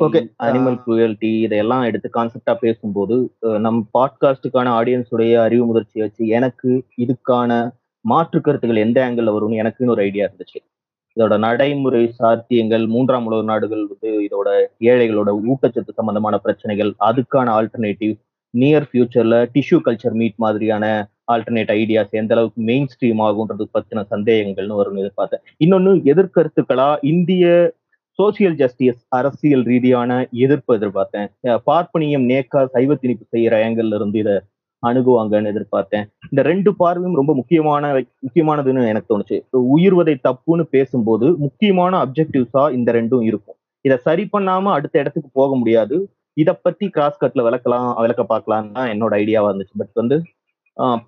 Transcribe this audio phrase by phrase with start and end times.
[0.00, 7.70] Okay animal cruelty இதையெல்லாம் எடுத்து கான்செப்டா பேசும்போது நம் பாட்காஸ்டுக்கான ஆடியன்ஸுடைய அறிவு முதிர்ச்சி வச்சு எனக்கு இதுக்கான
[8.00, 10.58] மாற்று கருத்துக்கள் எந்த ஆங்கிள் வரும்னு எனக்குன்னு ஒரு ஐடியா இருந்துச்சு.
[11.16, 14.48] இதோட நடைமுறை சாத்தியங்கள் மூன்றாம் உலக நாடுகள் வந்து இதோட
[14.80, 18.14] ஏழைகளோட ஊட்டச்சத்து சம்பந்தமான பிரச்சனைகள் அதுக்கான ஆல்டர்னேட்டிவ்
[18.50, 24.78] நியர் ஃபியூச்சர்ல டிஷ்யூ கல்ச்சர் மீட் மாதிரியான ஆல்டர்னேட் ஐடியாஸ் எந்த அளவுக்கு மெயின் ஸ்ட்ரீம் ஆகுன்றது பத்தின சந்தேகங்கள்னு
[24.80, 25.44] வரும்னு எதிர்பார்த்தேன்.
[25.64, 27.72] இன்னொன்னு எதிர்கருத்துக்களா இந்திய
[28.18, 30.12] சோசியல் ஜஸ்டிஸ் அரசியல் ரீதியான
[30.44, 31.28] எதிர்ப்பு எதிர்பார்த்தேன்.
[31.68, 34.34] பார்ப்பனியம் நேக்கா சைவ திணிப்பு செய்யற ஆங்கிள் இருந்து இதை
[34.82, 36.04] அணுகுவாங்கன்னு எதிர்பார்த்தேன்.
[36.30, 37.92] இந்த ரெண்டு பார்வையும் ரொம்ப முக்கியமான
[38.26, 39.38] முக்கியமானதுன்னு எனக்கு தோணுச்சு.
[39.74, 43.58] உயிர்வதை தப்புன்னு பேசும்போது முக்கியமான அப்ஜெக்டிவ்ஸா இந்த ரெண்டும் இருக்கும்.
[43.84, 45.96] இதை சரி பண்ணாம அடுத்த இடத்துக்கு போக முடியாது.
[46.36, 49.78] இதை பத்தி கிராஸ் கட்ல விளக்கலாம் விளக்க பார்க்கலாம் தான் என்னோட ஐடியாவா இருந்துச்சு.
[49.82, 50.18] பட் வந்து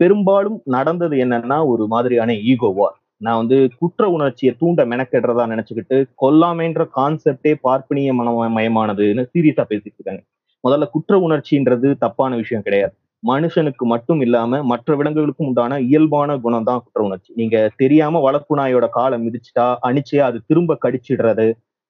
[0.01, 6.83] பெரும்பாலும் நடந்தது என்னன்னா ஒரு மாதிரியான ஈகோ வார் நான் வந்து குற்ற உணர்ச்சியை தூண்ட மெனக்கெடுறதா நினைச்சுக்கிட்டு கொல்லாமைன்ற
[6.97, 10.23] கான்செப்டே பார்ப்பனிய மன மயமானதுன்னு சீரியஸா பேசிட்டு இருக்காங்க.
[10.65, 12.95] முதல்ல குற்ற உணர்ச்சின்றது தப்பான விஷயம் கிடையாது.
[13.23, 17.31] மனுஷனுக்கு மட்டும் இல்லாம மற்ற விலங்குகளுக்கும் உண்டான இயல்பான குணம் தான் குற்ற உணர்ச்சி.
[17.41, 21.47] நீங்க தெரியாம வளர்ப்பு நாயோட காலை மிதிச்சிட்டா அணிச்சே அது திரும்ப கடிச்சிடுறது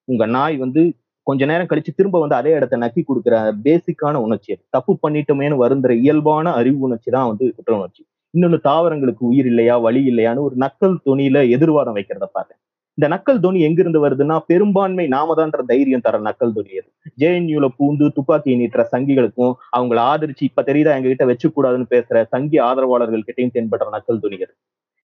[0.09, 0.83] உங்க நாய் வந்து
[1.27, 3.34] கொஞ்ச நேரம் கழிச்சு திரும்ப வந்து அதே இடத்த நக்கி கொடுக்குற
[3.67, 8.03] பேசிக்கான உணர்ச்சி தப்பு பண்ணிட்டோமேனு வருந்துற இயல்பான அறிவு உணர்ச்சி தான் வந்து குற்ற உணர்ச்சி.
[8.34, 12.61] இன்னொன்னு தாவரங்களுக்கு உயிர் இல்லையா வழி இல்லையான்னு ஒரு நக்கல் துணியில எதிர்வாதம் வைக்கிறத பார்த்தேன்
[12.98, 16.89] இந்த நக்கல் துணி எங்கிருந்து வருதுன்னா பெரும்பான்மை நாம தான்ற தைரியம் தர நக்கல் துணி அது.
[17.20, 23.27] ஜேஎன்யூல பூந்து துப்பாக்கி நீட்டுற சங்கிகளுக்கும் அவங்கள ஆதரிச்சு இப்ப தெரியுதா எங்ககிட்ட வச்சு கூடாதுன்னு பேசுற சங்கி ஆதரவாளர்கள்
[23.28, 24.53] கிட்டையும் தென்படுற நக்கல் துணி அது.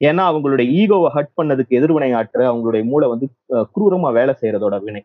[0.00, 3.26] ஏன்னா அவங்களுடைய ஈகோவை ஹட் பண்ணதுக்கு எதிர்வினை ஆற்ற அவங்களுடைய மூளை வந்து
[3.76, 5.02] குரூரமா வேலை செய்யறதோட வினை.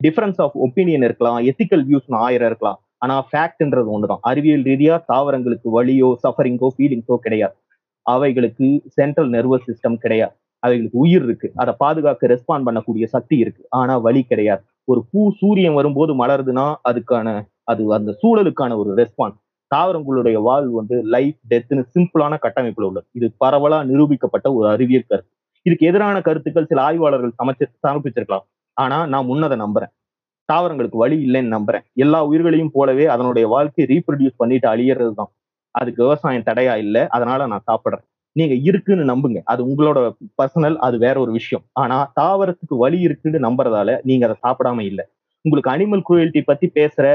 [0.00, 2.78] டிஃபரன்ஸ் ஆஃப் ஒப்பீனியன் இருக்கலாம் எத்திக்கல் வியூஸ் ஆயிரம் இருக்கலாம்.
[2.98, 4.22] ஆனா ஃபேக்ட்ன்றது ஒண்ணுதான்.
[4.22, 7.56] அறிவியல் ரீதியா தாவரங்களுக்கு வலியோ சஃபரிங்கோ ஃபீலிங்ஸோ கிடையாது.
[8.06, 10.34] அவைகளுக்கு சென்ட்ரல் நர்வஸ் சிஸ்டம் கிடையாது.
[10.62, 11.52] அவைகளுக்கு உயிர் இருக்கு.
[11.54, 13.62] அதை பாதுகாக்க ரெஸ்பாண்ட் பண்ணக்கூடிய சக்தி இருக்கு.
[13.70, 14.62] ஆனா வலி கிடையாது.
[14.84, 17.28] ஒரு பூ சூரியன் வரும்போது மலருதுன்னா அதுக்கான
[17.62, 19.38] அது அந்த சூழலுக்கான ஒரு ரெஸ்பான்ஸ்
[19.74, 23.06] தாவரங்களுடைய வாழ்வு வந்து லைஃப் டெத்னு சிம்பிளான கட்டமைப்புல உள்ளது.
[23.12, 25.30] இது பரவலா நிரூபிக்கப்பட்ட ஒரு அறிவியல் கருத்து.
[25.66, 28.44] இதுக்கு எதிரான கருத்துக்கள் சில ஆய்வாளர்கள் சமைச்சு சமர்ப்பிச்சிருக்கலாம்.
[28.76, 29.92] ஆனா நான் முன்னதை நம்புறேன்.
[30.48, 31.84] தாவரங்களுக்கு வழி இல்லைன்னு நம்புறேன்.
[32.04, 35.30] எல்லா உயிர்களையும் போலவே அதனுடைய வாழ்க்கையை ரீப்ரொடியூஸ் பண்ணிட்டு அழியறது தான்
[35.74, 38.04] அதுக்கு விவசாயம் தடையா இல்லை அதனால நான் சாப்பிடுறேன்.
[38.36, 39.38] நீங்க இருக்குன்னு நம்புங்க.
[39.52, 39.98] அது உங்களோட
[40.40, 41.64] பர்சனல் அது வேற ஒரு விஷயம்.
[41.82, 45.04] ஆனா தாவரத்துக்கு வழி இருக்குன்னு நம்புறதால நீங்க அதை சாப்பிடாம இல்லை.
[45.44, 47.06] உங்களுக்கு அனிமல் குயல்ட்டி பத்தி பேசுற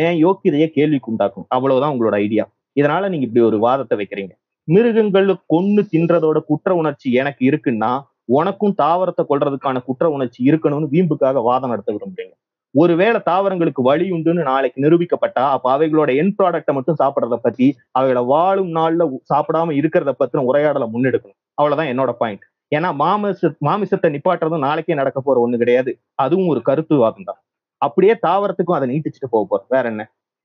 [0.00, 1.46] ஏன் யோக்கியதையே கேள்விக்கு உண்டாக்கும்.
[1.48, 2.44] அவ்வளவுதான் உங்களோட ஐடியா
[2.76, 4.32] இதனால நீங்க இப்படி ஒரு வாதத்தை வைக்கிறீங்க.
[4.68, 7.90] மிருகங்கள் கொன்னு தின்றதோட குற்ற உணர்ச்சி எனக்கு இருக்குன்னா
[8.36, 12.34] உனக்கும் தாவரத்தை கொள்றதுக்கான குற்ற உணர்ச்சி இருக்கணும்னு வீம்புக்காக வாதம் நடத்த விரும்புறீங்க.
[12.76, 18.72] ஒருவேளை தாவரங்களுக்கு வழி உண்டுன்னு நாளைக்கு நிரூபிக்கப்பட்டா அப்ப அவைகளோட என் ப்ராடக்ட்டை மட்டும் சாப்பிடுறத பத்தி அவைகளை வாழும்
[18.78, 21.38] நாள்ல சாப்பிடாம இருக்கிறத பத்தின உரையாடலை முன்னெடுக்கணும்.
[21.58, 25.90] அவ்வளவுதான் என்னோட பாயிண்ட் ஏன்னா மாமிச மாமிசத்தை நிப்பாட்டுறதும் நாளைக்கே நடக்க போற ஒண்ணு கிடையாது.
[26.24, 27.40] அதுவும் ஒரு கருத்துவாதம் தான்.
[27.82, 29.68] அப்படியே தாவரத்துக்கும் அதை நீட்டிச்சுட்டு போக போறோம்.
[29.74, 30.02] வேற என்ன?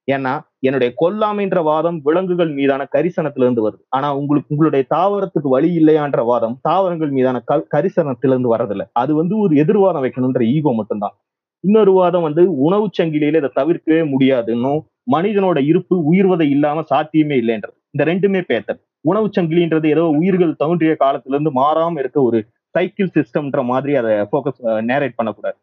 [0.08, 0.34] ஏன்னா
[0.68, 3.84] என்னுடைய கொல்லாமைன்ற வாதம் விலங்குகள் மீதான கரிசனத்துல இருந்து வருது.
[3.90, 8.86] ஆனா உங்களுக்கு உங்களுடைய தாவரத்துக்கு வழி இல்லையான்ற வாதம் தாவரங்கள் மீதான க கரிசனத்திலிருந்து வர்றதில்ல.
[8.96, 11.16] அது வந்து ஒரு எதிர்வாதம் வைக்கணுன்ற ஈகோ மட்டும்தான்.
[11.63, 14.79] இன்னொரு வாதம் வந்து உணவு சங்கிலியில இதை தவிர்க்கவே முடியாதுன்னும்
[15.11, 17.75] மனிதனோட இருப்பு உயிர்வதை இல்லாம சாத்தியமே இல்லைன்றது.
[17.94, 18.79] இந்த ரெண்டுமே பேத்தல்.
[19.01, 22.39] உணவு சங்கிலின்றது ஏதோ உயிர்கள் தோன்றிய காலத்துல இருந்து மாறாம இருக்க ஒரு
[22.75, 25.57] சைக்கிள் சிஸ்டம்ன்ற மாதிரி அதை ஃபோக்கஸ் நேரேட் பண்ணக்கூடாது.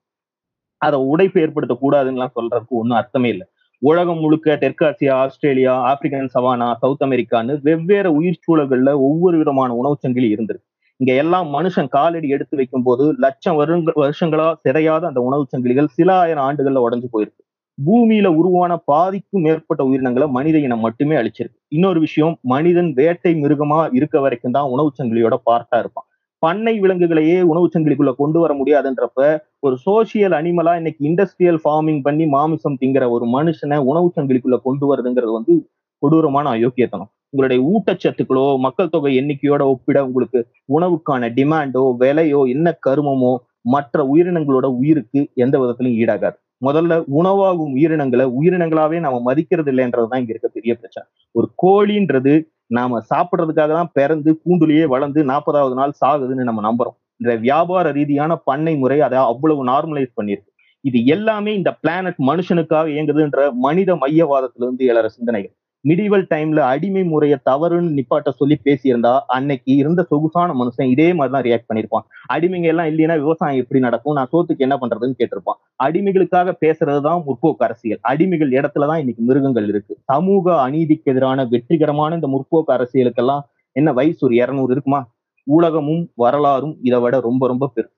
[0.83, 3.47] அதை உடைப்பு ஏற்படுத்தக்கூடாதுன்னுலாம் சொல்றதுக்கு ஒன்றும் அர்த்தமே இல்லை.
[3.83, 10.29] உலகம் முழுக்க தெற்காசியா ஆஸ்திரேலியா ஆப்பிரிக்கன் சவானா சவுத் அமெரிக்கான்னு வெவ்வேறு உயிர் சூழல்கள்ல ஒவ்வொரு விதமான உணவுச் சங்கிலி
[10.35, 10.68] இருந்திருக்கு.
[11.01, 16.09] இங்க எல்லாம் மனுஷன் காலடி எடுத்து வைக்கும் போது லட்சம் வருங்க வருஷங்களா சிதையாத அந்த உணவுச் சங்கிலிகள் சில
[16.23, 17.43] ஆயிரம் ஆண்டுகள்ல உடஞ்சு போயிருக்கு.
[17.79, 21.59] பூமியில உருவான பாதிக்கும் மேற்பட்ட உயிரினங்களை மனித இனம் மட்டுமே அழிச்சிருக்கு.
[21.69, 26.07] இன்னொரு விஷயம் மனிதன் வேட்டை மிருகமா இருக்க வரைக்கும் தான் உணவுச் சங்கிலியோட பார்ட்டா இருப்பான்.
[26.43, 29.21] பண்ணை விலங்குகளையே உணவுச் சங்கிலிக்குள்ள கொண்டு வர முடியாதுன்றப்ப
[29.67, 35.35] ஒரு சோசியல் அனிமலா இன்னைக்கு இண்டஸ்ட்ரியல் ஃபார்மிங் பண்ணி மாமிசம் திங்கிற ஒரு மனுஷனை உணவுச் சங்கிலிக்குள்ள கொண்டு வருதுங்கிறது
[35.39, 35.55] வந்து
[36.03, 37.11] கொடூரமான அயோக்கியத்தனம்.
[37.33, 40.41] உங்களுடைய ஊட்டச்சத்துக்களோ மக்கள் தொகை எண்ணிக்கையோட ஒப்பிட உங்களுக்கு
[40.77, 43.33] உணவுக்கான டிமாண்டோ விலையோ என்ன கருமமோ
[43.75, 46.37] மற்ற உயிரினங்களோட உயிருக்கு எந்த விதத்திலும் ஈடாகாது.
[46.67, 51.07] முதல்ல உணவாகும் உயிரினங்களை உயிரினங்களாவே நாம மதிக்கிறது இல்லைன்றதுதான் இங்க இருக்க பெரிய பிரச்சனை.
[51.35, 52.33] ஒரு கோழின்றது
[52.79, 56.97] நாம சாப்பிடுறதுக்காக தான் பிறந்து கூண்டுலயே வளர்ந்து நாற்பதாவது நாள் சாகுதுன்னு நம்ம நம்புறோம்.
[57.21, 60.51] இந்த வியாபார ரீதியான பண்ணை முறை அதை அவ்வளவு நார்மலைஸ் பண்ணிருக்கு.
[60.85, 65.55] இது எல்லாமே இந்த பிளானட் மனுஷனுக்காக இயங்குதுன்ற மனித மையவாதத்துல இருந்து எழற சிந்தனைகள்.
[65.85, 71.69] மிடிவல் டைம்ல அடிமை முறையை தவறுன்னு நிப்பாட்ட சொல்லி பேசியிருந்தா அன்னைக்கு இருந்த சொகுசான மனுஷன் இதே மாதிரிதான் ரியாக்ட்
[71.71, 74.17] பண்ணிருப்பான் அடிமைங்க எல்லாம் இல்லைன்னா விவசாயம் எப்படி நடக்கும்?
[74.19, 75.59] நான் சோத்துக்கு என்ன பண்றதுன்னு கேட்டிருப்பான்.
[75.83, 78.01] அடிமைகளுக்காக பேசுறதுதான் முற்போக்கு அரசியல்.
[78.13, 79.95] அடிமைகள் இடத்துலதான் இன்னைக்கு மிருகங்கள் இருக்கு.
[80.05, 83.45] சமூக அநீதிக்கு எதிரான வெற்றிகரமான இந்த முற்போக்கு அரசியலுக்கெல்லாம்
[83.77, 85.01] என்ன வயசு ஒரு இருநூறு இருக்குமா?
[85.47, 87.89] ஊடகமும் வரலாறும் இதை விட ரொம்ப ரொம்ப பெரு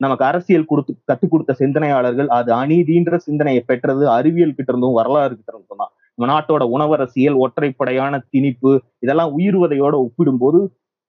[0.00, 5.50] நமக்கு அரசியல் கொடுத்து கத்துக் கொடுத்த சிந்தனையாளர்கள் அது அநீதின்ற சிந்தனையை பெற்றது அறிவியல் கிட்ட இருந்தும் வரலாறு கிட்ட
[5.52, 8.72] இருந்தும் தான் நாட்டோட உணவரசியல் ஒற்றைப்படையான திணிப்பு
[9.04, 10.60] இதெல்லாம் உயிர்வதையோட ஒப்பிடும்போது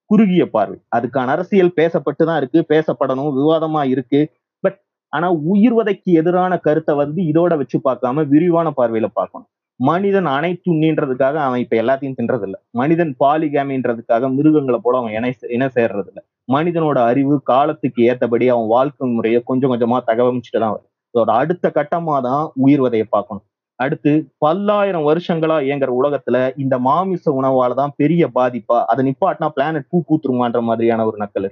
[0.10, 0.78] குறுகிய பார்வை.
[0.96, 4.20] அதுக்கான அரசியல் பேசப்பட்டு தான் இருக்கு பேசப்படணும் விவாதமா இருக்கு.
[4.64, 4.78] பட்
[5.14, 9.50] ஆனா உயிர்வதைக்கு எதிரான கருத்தை வந்து இதோட வச்சு பார்க்காம விரிவான பார்வையில பார்க்கணும்.
[9.80, 16.10] மனிதன் அனைத்துண்ணின்றதுக்காக அவன் இப்ப எல்லாத்தையும் தின்றது இல்ல மனிதன் பாலிகாமின்றதுக்காக மிருகங்களை போல அவன் இணை இணை சேர்றது
[16.12, 16.22] இல்ல
[16.56, 20.92] மனிதனோட அறிவு காலத்துக்கு ஏத்தபடி அவன் வாழ்க்கை முறையை கொஞ்சம் கொஞ்சமா தகவமிச்சுட்டு தான் வரும்.
[21.14, 23.46] அதோட அடுத்த கட்டமா தான் உயிர்வதையை பார்க்கணும்.
[23.80, 28.78] அடுத்து பல்லாயிரம் வருஷங்களா இயங்குற உலகத்துல இந்த மாமிச உணவால தான் பெரிய பாதிப்பா.
[28.86, 31.50] அதை நிப்பாட்டினா பிளானட் பூ பூத்துருமான்ற மாதிரியான ஒரு நக்கல்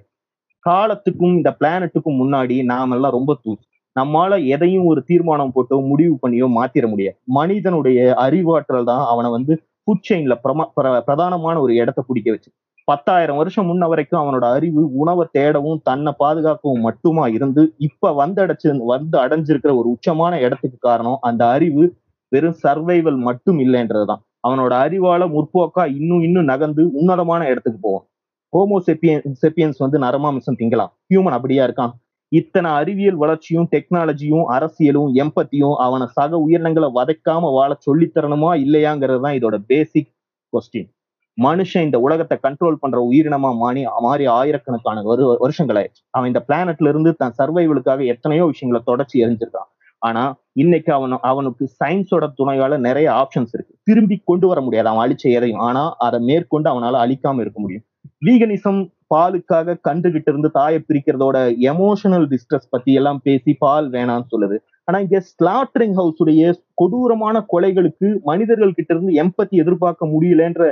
[0.65, 3.63] காலத்துக்கும் இந்த பிளானட்டுக்கும் முன்னாடி நாமெல்லாம் ரொம்ப தூசு
[3.95, 7.17] நம்மால எதையும் ஒரு தீர்மானம் போட்டோ முடிவு பண்ணியோ மாத்திர முடியாது.
[7.31, 12.49] மனிதனுடைய அறிவாற்றல் தான் அவனை வந்து ஃபுட் செயின்ல பிரமா பிர- பிரதானமான ஒரு இடத்த பிடிக்க வச்சு.
[12.87, 19.17] பத்தாயிரம் வருஷம் முன்ன வரைக்கும் அவனோட அறிவு உணவை தேடவும் தன்னை பாதுகாக்கவும் மட்டுமா இருந்து இப்ப வந்தடைச்சு வந்து
[19.19, 21.85] அடைஞ்சிருக்கிற ஒரு உச்சமான இடத்துக்கு காரணம் அந்த அறிவு
[22.35, 24.21] வெறும் சர்வைவல் மட்டும் இல்லைன்றதுதான்.
[24.47, 28.05] அவனோட அறிவால முற்போக்கா இன்னும் இன்னும் நகர்ந்து உன்னதமான இடத்துக்கு போவான்.
[28.53, 30.91] ஹோமோ செப்பியன் செப்பியன்ஸ் வந்து நரமாமிசம் திங்கலாம்.
[31.09, 31.93] ஹியூமன் அப்படியா இருக்கான்.
[32.31, 39.37] இத்தனை அறிவியல் வளர்ச்சியும் டெக்னாலஜியும் அரசியலும் எம்பத்தியும் அவனை சக உயிரினங்களை வதைக்காம வாழ சொல்லித் தரணுமா இல்லையாங்கிறது தான்
[39.39, 40.09] இதோட பேசிக்
[40.53, 40.89] கொஸ்டின்
[41.37, 46.91] மனுஷன் இந்த உலகத்தை கண்ட்ரோல் பண்ற உயிரினமா மாறி மாறி ஆயிரக்கணக்கான வரு வருஷங்கள் ஆயிடுச்சு அவன் இந்த பிளானட்ல
[46.93, 49.69] இருந்து தன் சர்வைவலுக்காக எத்தனையோ விஷயங்களை தொடர்ச்சி எரிஞ்சிருக்கான்.
[50.07, 50.23] ஆனா
[50.61, 53.73] இன்னைக்கு அவன் அவனுக்கு சயின்ஸோட துணையால நிறைய ஆப்ஷன்ஸ் இருக்கு.
[53.87, 54.89] திரும்பி கொண்டு வர முடியாது.
[54.91, 55.63] அவன் அழிச்ச எதையும்.
[55.67, 57.85] ஆனா அதை மேற்கொண்டு அவனால அழிக்காம இருக்க முடியும்.
[58.25, 58.79] வீகனிசம்
[59.13, 61.37] பாலுக்காக கண்டுகிட்டு இருந்து தாயை பிரிக்கிறதோட
[61.71, 64.57] எமோஷனல் டிஸ்ட்ரெஸ் பத்தி எல்லாம் பேசி பால் வேணாம்னு சொல்லுது.
[64.87, 70.71] ஆனா இங்க ஸ்லாட்ரிங் ஹவுஸ் உடைய கொடூரமான கொலைகளுக்கு மனிதர்கள் கிட்ட இருந்து எம்பத்தி எதிர்பார்க்க முடியலன்ற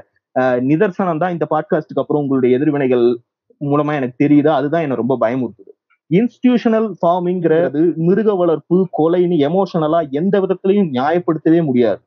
[0.72, 3.06] நிதர்சனம் தான் இந்த பாட்காஸ்டுக்கு அப்புறம் உங்களுடைய எதிர்வினைகள்
[3.62, 4.50] மூலமா எனக்கு தெரியுது.
[4.60, 5.73] அதுதான் என்ன ரொம்ப பயமுறுத்துது.
[6.18, 12.00] இன்ஸ்டிடியூஷனல் ஃபார்மிங்கிறது மிருக வளர்ப்பு கொலைன்னு எமோஷனலா எந்த விதத்திலையும் நியாயப்படுத்தவே முடியாது.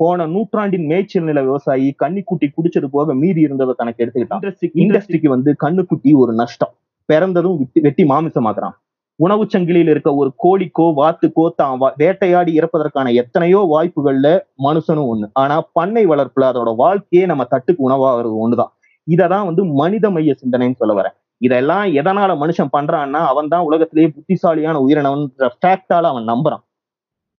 [0.00, 4.42] போன நூற்றாண்டின் மேய்ச்சல் நில விவசாயி கன்னிக்குட்டி குடிச்சது போக மீதி இருந்ததை கணக்கு எடுத்துக்கிட்டான்.
[4.82, 6.72] இண்டஸ்ட்ரிக்கு வந்து கண்ணுக்குட்டி ஒரு நஷ்டம்.
[7.08, 7.56] பிறந்ததும்
[7.86, 8.76] வெட்டி மாமிசமாக்குறான்.
[9.20, 14.28] உணவுச் சங்கிலியில் இருக்க ஒரு கோழிக்கோ வாத்துக்கோ தான் வேட்டையாடி இறப்பதற்கான எத்தனையோ வாய்ப்புகள்ல
[14.66, 15.26] மனுஷனும் ஒண்ணு.
[15.42, 18.72] ஆனா பண்ணை வளர்ப்புல அதோட வாழ்க்கையே நம்ம தட்டுக்கு உணவாகிறது ஒண்ணுதான்.
[19.06, 21.16] இததான் வந்து மனித மைய சிந்தனைன்னு சொல்ல வரேன்.
[21.42, 26.62] இதெல்லாம் எதனால மனுஷன் பண்றான்னா அவன் தான் உலகத்திலேயே புத்திசாலியான உயிரினம்ன்ற ஃபேக்டால அவன் நம்புறான்.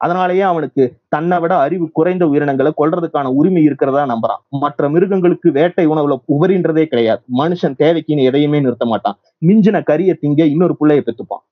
[0.02, 4.42] அதனாலேயே அவனுக்கு தன்னை விட அறிவு குறைந்த உயிரினங்களை கொல்றதுக்கான உரிமை இருக்கிறதா நம்புறான்.
[4.64, 7.22] மற்ற மிருகங்களுக்கு வேட்டை உணவுல உபரின்றதே கிடையாது.
[7.38, 9.18] மனுஷன் தேவைக்குன்னு எதையுமே நிறுத்த மாட்டான்.
[9.46, 11.44] மிஞ்சின கரிய திங்க இன்னொரு பிள்ளைய பெத்துப்பான்.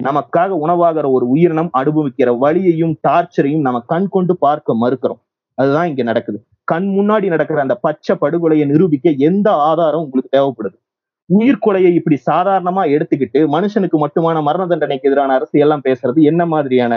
[0.00, 5.22] நமக்காக உணவாகிற ஒரு உயிரினம் அனுபவிக்கிற வழியையும் டார்ச்சரையும் நம்ம கண் கொண்டு பார்க்க மறுக்கிறோம்.
[5.58, 6.38] அதுதான் இங்க நடக்குது.
[6.64, 10.76] கண் முன்னாடி நடக்கிற அந்த பச்சை படுகொலையை நிரூபிக்க எந்த ஆதாரம் உங்களுக்கு தேவைப்படுது.
[11.28, 16.94] உயிர்கொலையை இப்படி சாதாரணமா எடுத்துக்கிட்டு மனுஷனுக்கு மட்டுமான மரண தண்டனைக்கு எதிரான அரசு எல்லாம் பேசுறது என்ன மாதிரியான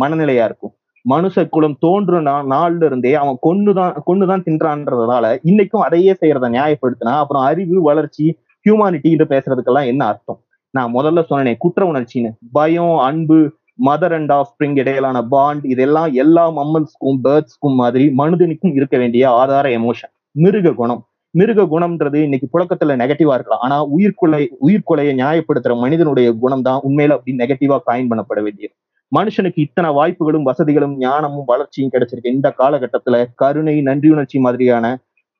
[0.00, 0.72] மனநிலையா இருக்கும்?
[1.04, 2.20] மனுஷ குலம் தோன்ற
[2.52, 8.26] நாள்ல இருந்தே அவன் கொண்டுதான் கொன்னுதான் தின்றான்றதுனால இன்னைக்கும் அதையே செய்யறத நியாயப்படுத்தினா அப்புறம் அறிவு வளர்ச்சி
[8.66, 10.40] ஹியூமானிட்டின்னு பேசுறதுக்கெல்லாம் என்ன அர்த்தம்?
[10.74, 12.30] நான் முதல்ல சொன்னேனே குற்ற உணர்ச்சின்னு.
[12.52, 13.38] பயம் அன்பு
[13.86, 19.68] மதர் அண்ட் ஆஃப் ஸ்பிரிங் இடையிலான பாண்ட் இதெல்லாம் எல்லா மம்மல்ஸ்க்கும் பேர்ட்ஸ்க்கும் மாதிரி மனிதனுக்கும் இருக்க வேண்டிய ஆதார
[19.78, 21.02] எமோஷன் மிருக குணம்.
[21.34, 23.62] மிருக குணம்ன்றது இன்னைக்கு புழக்கத்துல நெகட்டிவா இருக்கலாம்.
[23.66, 28.74] ஆனா உயிர்கொலை உயிர்கொலையை நியாயப்படுத்துற மனிதனுடைய குணம் தான் உண்மையில அப்படி நெகட்டிவா காயின் பண்ணப்பட வேண்டியது.
[29.12, 32.34] மனுஷனுக்கு இத்தனை வாய்ப்புகளும் வசதிகளும் ஞானமும் வளர்ச்சியும் கிடைச்சிருக்கு.
[32.36, 34.86] இந்த காலகட்டத்துல கருணை நன்றியுணர்ச்சி மாதிரியான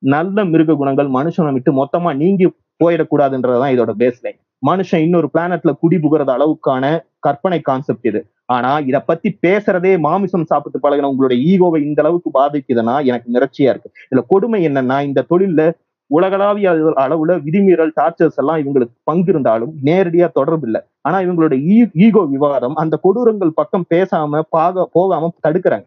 [0.02, 2.46] நல்ல மிருக குணங்கள் மனுஷனை விட்டு மொத்தமா நீங்கி
[2.82, 6.84] போயிடக்கூடாதுன்றதுதான் இதோட பேஸ்லைன் மனுஷன் இன்னொரு பிளானட்ல குடிபுகிறது அளவுக்கான
[7.26, 8.20] கற்பனை கான்செப்ட் இது.
[8.48, 13.90] ஆனா இத பத்தி பேசுறதே மாமிசம் சாப்பிட்டு பழகின உங்களுடைய ஈகோவை இந்த அளவுக்கு பாதிக்குதுன்னா எனக்கு நிறைச்சியா இருக்கு.
[14.10, 15.62] இதுல கொடுமை என்னன்னா இந்த தொழில்ல
[16.10, 16.70] உலகளாவிய
[17.04, 21.54] அளவுல விதிமீறல் டார்ச்சர்ஸ் எல்லாம் இவங்களுக்கு பங்கு இருந்தாலும் நேரடியா தொடர்பு இல்லை ஆனா இவங்களோட
[22.06, 25.86] ஈகோ விவாதம் அந்த கொடூரங்கள் பக்கம் பேசாம பாக போகாம தடுக்கிறாங்க.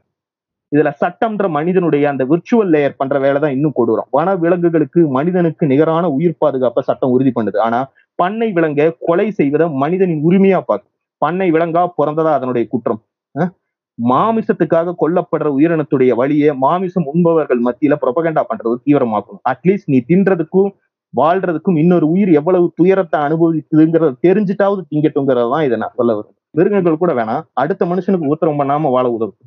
[0.71, 4.09] இதுல சட்டம்ன்ற மனிதனுடைய அந்த விர்ச்சுவல் லேயர் பண்ற வேலை தான் இன்னும் கொடூரம்.
[4.17, 7.59] வன விலங்குகளுக்கு மனிதனுக்கு நிகரான உயிர் பாதுகாப்பை சட்டம் உறுதி பண்ணுது.
[7.67, 7.79] ஆனா
[8.19, 10.93] பண்ணை விலங்க கொலை செய்வதை மனிதனின் உரிமையா பார்க்கும்
[11.25, 13.01] பண்ணை விலங்கா பிறந்ததா அதனுடைய குற்றம்?
[13.97, 19.43] மாமிசத்துக்காக கொல்லப்படுற உயிரினத்துடைய வழியை மாமிசம் உண்பவர்கள் மத்தியில புரபகண்டா பண்றது தீவிரமாக்கணும்.
[19.51, 20.71] அட்லீஸ்ட் நீ தின்றதுக்கும்
[21.13, 26.35] வாழ்றதுக்கும் இன்னொரு உயிர் எவ்வளவு துயரத்தை அனுபவிக்குதுங்கிறத தெரிஞ்சுட்டாவது திங்கட்டுங்கிறது தான் இதை நான் சொல்ல வரேன்.
[26.57, 27.45] மிருகங்கள் கூட வேணாம்.
[27.61, 29.39] அடுத்த மனுஷனுக்கு உத்தரவு பண்ணாம வாழ உதவும்.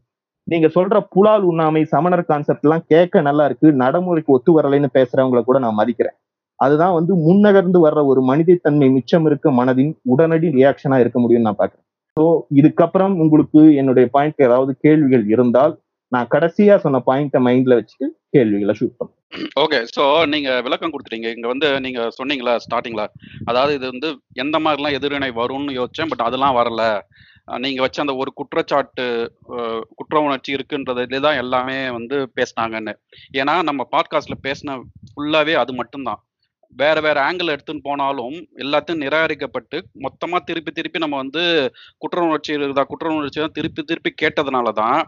[0.52, 3.68] நீங்க சொல்ற புலால் உண்ணாமை சமணர் கான்செப்ட் எல்லாம் கேட்க நல்லா இருக்கு.
[3.82, 6.16] நடைமுறைக்கு ஒத்து வரலைன்னு பேசுறவங்களை கூட நான் மதிக்கிறேன்.
[6.60, 11.84] அதுதான் வந்து முன்னகர்ந்து வர்ற ஒரு மனிதத்தன்மை மிச்சம் இருக்க மனதின் உடனடி ரியாக்ஷனா இருக்க முடியும்னு நான் பாக்குறேன்
[12.16, 12.24] ஸோ
[12.54, 15.74] இதுக்கப்புறம் உங்களுக்கு என்னுடைய பாயிண்ட் ஏதாவது கேள்விகள் இருந்தால்
[16.12, 19.16] நான் கடைசியா சொன்ன பாயிண்ட்டை மைண்ட்ல வச்சுட்டு கேள்விகளை ஷூட் பண்ணுவேன்
[19.62, 19.78] ஓகே.
[19.94, 23.02] ஸோ நீங்க விளக்கம் கொடுத்துட்டீங்க இங்க வந்து நீங்க சொன்னீங்களா ஸ்டார்ட்டிங்ல.
[23.44, 26.10] அதாவது இது வந்து எந்த மாதிரிலாம் எதிர்வினை வரும்னு யோசிச்சேன்.
[26.12, 26.82] பட் அதெல்லாம் வரல.
[27.58, 29.04] நீங்க வச்ச அந்த ஒரு குற்றச்சாட்டு
[29.96, 32.94] குற்ற உணர்ச்சி இருக்குன்றதுல தான் எல்லாமே வந்து பேசுனாங்கன்னு.
[33.40, 34.76] ஏன்னா நம்ம பாட்காஸ்ட்ல பேசின
[35.10, 36.20] ஃபுல்லாவே அது மட்டும்தான்
[36.76, 41.42] வேற வேற ஆங்கிள் எடுத்துன்னு போனாலும், எல்லாத்தையும் நிராகரிக்கப்பட்டு, மொத்தமா திருப்பி திருப்பி நம்ம வந்து
[41.98, 42.84] குற்ற உணர்ச்சி இருக்குதா?
[42.84, 44.98] குற்ற உணர்ச்சி தான் திருப்பி திருப்பி கேட்டதுனால தான்,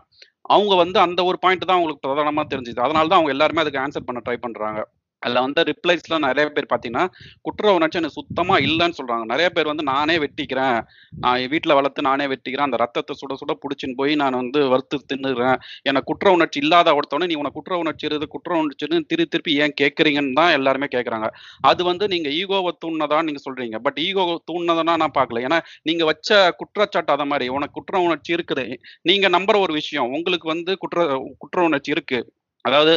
[0.50, 2.81] அவங்க வந்து அந்த ஒரு பாயிண்ட் தான் அவங்களுக்கு பிரதானமா தெரிஞ்சுது.
[2.81, 4.81] அதனால தான் அவங்க எல்லாருமே அதுக்கு ஆன்சர் பண்ண ட்ரை பண்றாங்க.
[5.23, 7.05] அதில் வந்த ரிப்ளைஸ்லாம் நிறைய பேர் பார்த்தீங்கன்னா,
[7.47, 10.79] குற்ற உணர்ச்சி எனக்கு சுத்தமாக இல்லைன்னு சொல்கிறாங்க நிறைய பேர் வந்து நானே வெட்டிக்கிறேன்.
[11.25, 12.69] நான் என் வளர்த்து நானே வெட்டிக்கிறேன்.
[12.69, 15.59] அந்த ரத்தத்தை சுட சுட பிடிச்சின்னு போய் நான் வந்து வறுத்து தின்னுறேன்.
[15.91, 19.77] எனக்கு குற்ற உணர்ச்சி இல்லாத ஒருத்தவனே நீ உனக்கு குற்ற உணர்ச்சி இருது குற்ற உணர்ச்சின்னு திரு திருப்பி ஏன்
[19.83, 21.29] கேட்குறீங்கன்னு தான் எல்லாருமே கேட்குறாங்க
[21.71, 25.43] அது வந்து நீங்கள் ஈகோவை தூண்டுனதான்னு நீங்கள் சொல்கிறீங்க பட் ஈகோ தூண்டுனதுன்னா நான் பார்க்கல.
[25.49, 25.59] ஏன்னா
[25.91, 26.31] நீங்கள் வச்ச
[26.62, 28.67] குற்றச்சாட்டு அதை மாதிரி உனக்கு குற்ற உணர்ச்சி இருக்குது.
[29.11, 30.11] நீங்கள் நம்புற ஒரு விஷயம்.
[30.19, 30.99] உங்களுக்கு வந்து குற்ற
[31.45, 32.29] குற்ற உணர்ச்சி இருக்குது
[32.65, 32.95] அதாவது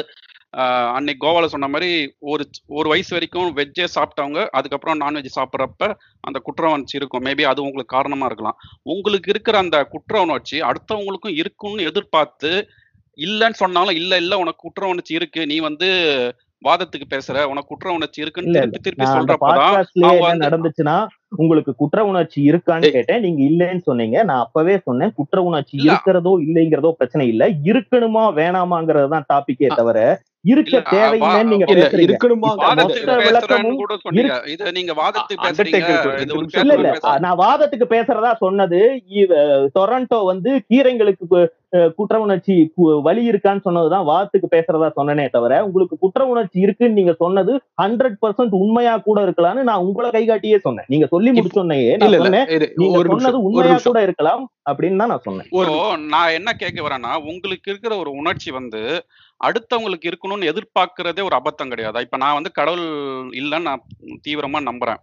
[0.94, 6.70] அன்னைக்கு கோவால சொன்ன மாரி ஒரு ஒரு வயசு வரைக்கும் வெஜ்ஜே சாப்பிட்டவங்க, அதுக்கப்புறம் நான்வெஜ் சாப்பிடுறப்ப அந்த குற்ற
[6.70, 7.26] உணர்ச்சி இருக்கும்.
[7.26, 8.56] மேபி அது உங்களுக்கு காரணமா இருக்கலாம்.
[8.84, 12.68] உங்களுக்கு இருக்கிற அந்த குற்ற உணர்ச்சி அடுத்தவங்களுக்கும் இருக்கும்னு எதிர்பார்த்து,
[13.18, 15.48] இல்லன்னு சொன்னாலும், இல்ல இல்ல உனக்கு குற்ற உணர்ச்சி இருக்கு.
[15.48, 15.90] நீ வந்து
[16.66, 17.44] வாதத்துக்கு பேசுற.
[17.44, 18.80] உனக்கு குற்ற உணர்ச்சி இருக்குன்னு திருப்பி.
[18.80, 22.90] திருப்பி நான் அந்த சொல்றப்ப தான் பாட்காஸ்ட்லயே அவங்க என்ன வந்து நடந்துச்சுன்னா, உங்களுக்கு குற்ற உணர்ச்சி இருக்கான்னு.
[22.90, 23.22] கேட்டேன்.
[23.22, 24.24] நீங்க இல்லன்னு சொன்னீங்க.
[24.24, 25.78] நான் அப்பவே சொன்னேன், குற்ற உணர்ச்சி.
[25.78, 27.50] இருக்கிறதோ, இல்லைங்கிறதோ பிரச்சனை இல்ல.
[27.50, 29.76] இருக்கணுமா, வேணாமாங்கிறது தான் டாபிக்கே.
[29.76, 32.06] தவிர, இருக்க தேவையில்லைன்னு நீங்க பேசுறீங்க.
[32.06, 34.22] இருக்கணுமாங்கிற இப்ப வாதத்துக்கு மொத்த மொத விளக்கமும் பேசுறேன்னு கூட சொன்னீங்க.
[34.34, 35.50] இருக் இத நீங்க அ வாதத்துக்கு பேசுறீங்க.
[35.50, 36.90] அண்டர்டேக்கருக்கு ஒரு இது 2 ஒரு நிமிஷம் இல்ல, இல்ல.
[37.26, 38.82] நான் வாதத்துக்கு பேசுறதா சொன்னது,
[39.78, 41.42] டொரண்டோ வந்து கீரைங்களுக்கு
[42.00, 42.56] குற்ற உணர்ச்சி
[43.06, 48.60] வலி இருக்கான்னு சொன்னது தான் வாதத்துக்கு பேசுறதா சொன்னனே தவிர, உங்களுக்கு குற்ற உணர்ச்சி இருக்குன்னு நீங்க சொன்னது 100%
[48.62, 50.90] உண்மையா கூட இருக்கலாம்னு நான் உங்கள கைகாட்டியே சொன்னேன்.
[50.94, 51.32] நீங்க சொல்லி
[52.56, 53.78] இரு நீங்க ஒரு சொன்னது உண்மையா.
[53.88, 55.50] கூட இருக்கலாம் அப்படின்னு தான் நான் சொன்னேன்.
[56.14, 58.82] நான் என்ன கேட்க வரேன்னா, உங்களுக்கு இருக்கிற ஒரு உணர்ச்சி வந்து,
[59.48, 62.86] அடுத்தவங்களுக்கு இருக்கணும்னு எதிர்பார்க்கறதே ஒரு அபத்தம் கிடையாது இப்போ நான் வந்து கடவுள்
[63.42, 63.84] இல்லைன்னு நான்
[64.22, 65.02] தீவிரமாக நம்புறேன்.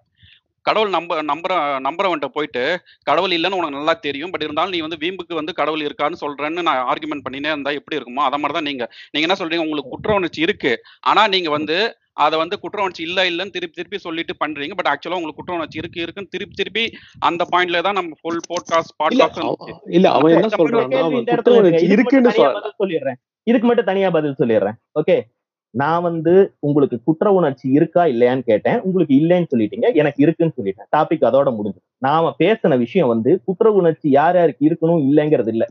[0.66, 1.52] கடவுள் நம்ப நம்புற
[1.86, 2.62] நம்புறவன்ட்ட போயிட்டு,
[3.02, 4.32] கடவுள் இல்லைன்னு உனக்கு நல்லா தெரியும்.
[4.32, 8.22] பட் இருந்தாலும் நீ வந்து வீம்புக்கு வந்து கடவுள் இருக்கான்னு சொல்றேன்னு நான் ஆர்குமெண்ட் பண்ணினே இருந்தா எப்படி இருக்குமோ,
[8.28, 8.86] அதை மாதிரி தான் நீங்க.
[9.10, 10.72] நீங்க என்ன சொல்றீங்க, உங்களுக்கு குற்ற உணர்ச்சி இருக்கு.
[11.00, 11.78] ஆனா நீங்க வந்து
[12.24, 14.74] அத வந்து குற்ற உணர்ச்சி இல்ல இல்லன்னு திருப்பி திருப்பி சொல்லிட்டு பண்றீங்க.
[14.74, 16.84] பட் ஆக்சுவலா உங்களுக்கு குற்ற உணர்ச்சி இருக்கு இருக்குன்னு திருப்பி திருப்பி
[17.18, 19.42] அந்த பாயிண்ட்ல தான் நம்ம ஃபுல் போட்காஸ்ட் பாட்காஸ்ட்.
[19.88, 22.32] இல்ல அவன் என்ன மட்டும் இருக்குன்னு
[22.80, 23.20] சொல்லிடுறேன்.
[23.44, 24.78] இதுக்கு மட்டும் தனியா பதில் சொல்லிடுறேன்.
[25.00, 25.18] ஓகே.
[25.74, 28.80] நான் வந்து உங்களுக்கு குற்ற உணர்ச்சி இருக்கா, இல்லையான்னு கேட்டேன்.
[28.80, 29.88] உங்களுக்கு இல்லைன்னு சொல்லிட்டீங்க.
[29.94, 30.88] எனக்கு இருக்குன்னு சொல்லிட்டேன்.
[30.96, 31.84] டாபிக் அதோட முடிஞ்சுது.
[31.98, 35.66] நாம பேசின விஷயம் வந்து குற்ற உணர்ச்சி யார் யாருக்கு இருக்கணும், இல்லைங்கிறது இல்ல.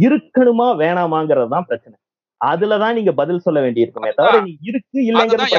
[0.00, 1.96] இருக்கணுமா, வேணாமாங்கிறது தான் பிரச்சனை.
[2.42, 4.40] அதுல தான் நீங்க பதில் சொல்ல வேண்டியிருக்குமே தவிர.
[4.40, 5.56] நீ இருக்கு, இல்லைங்கிறது.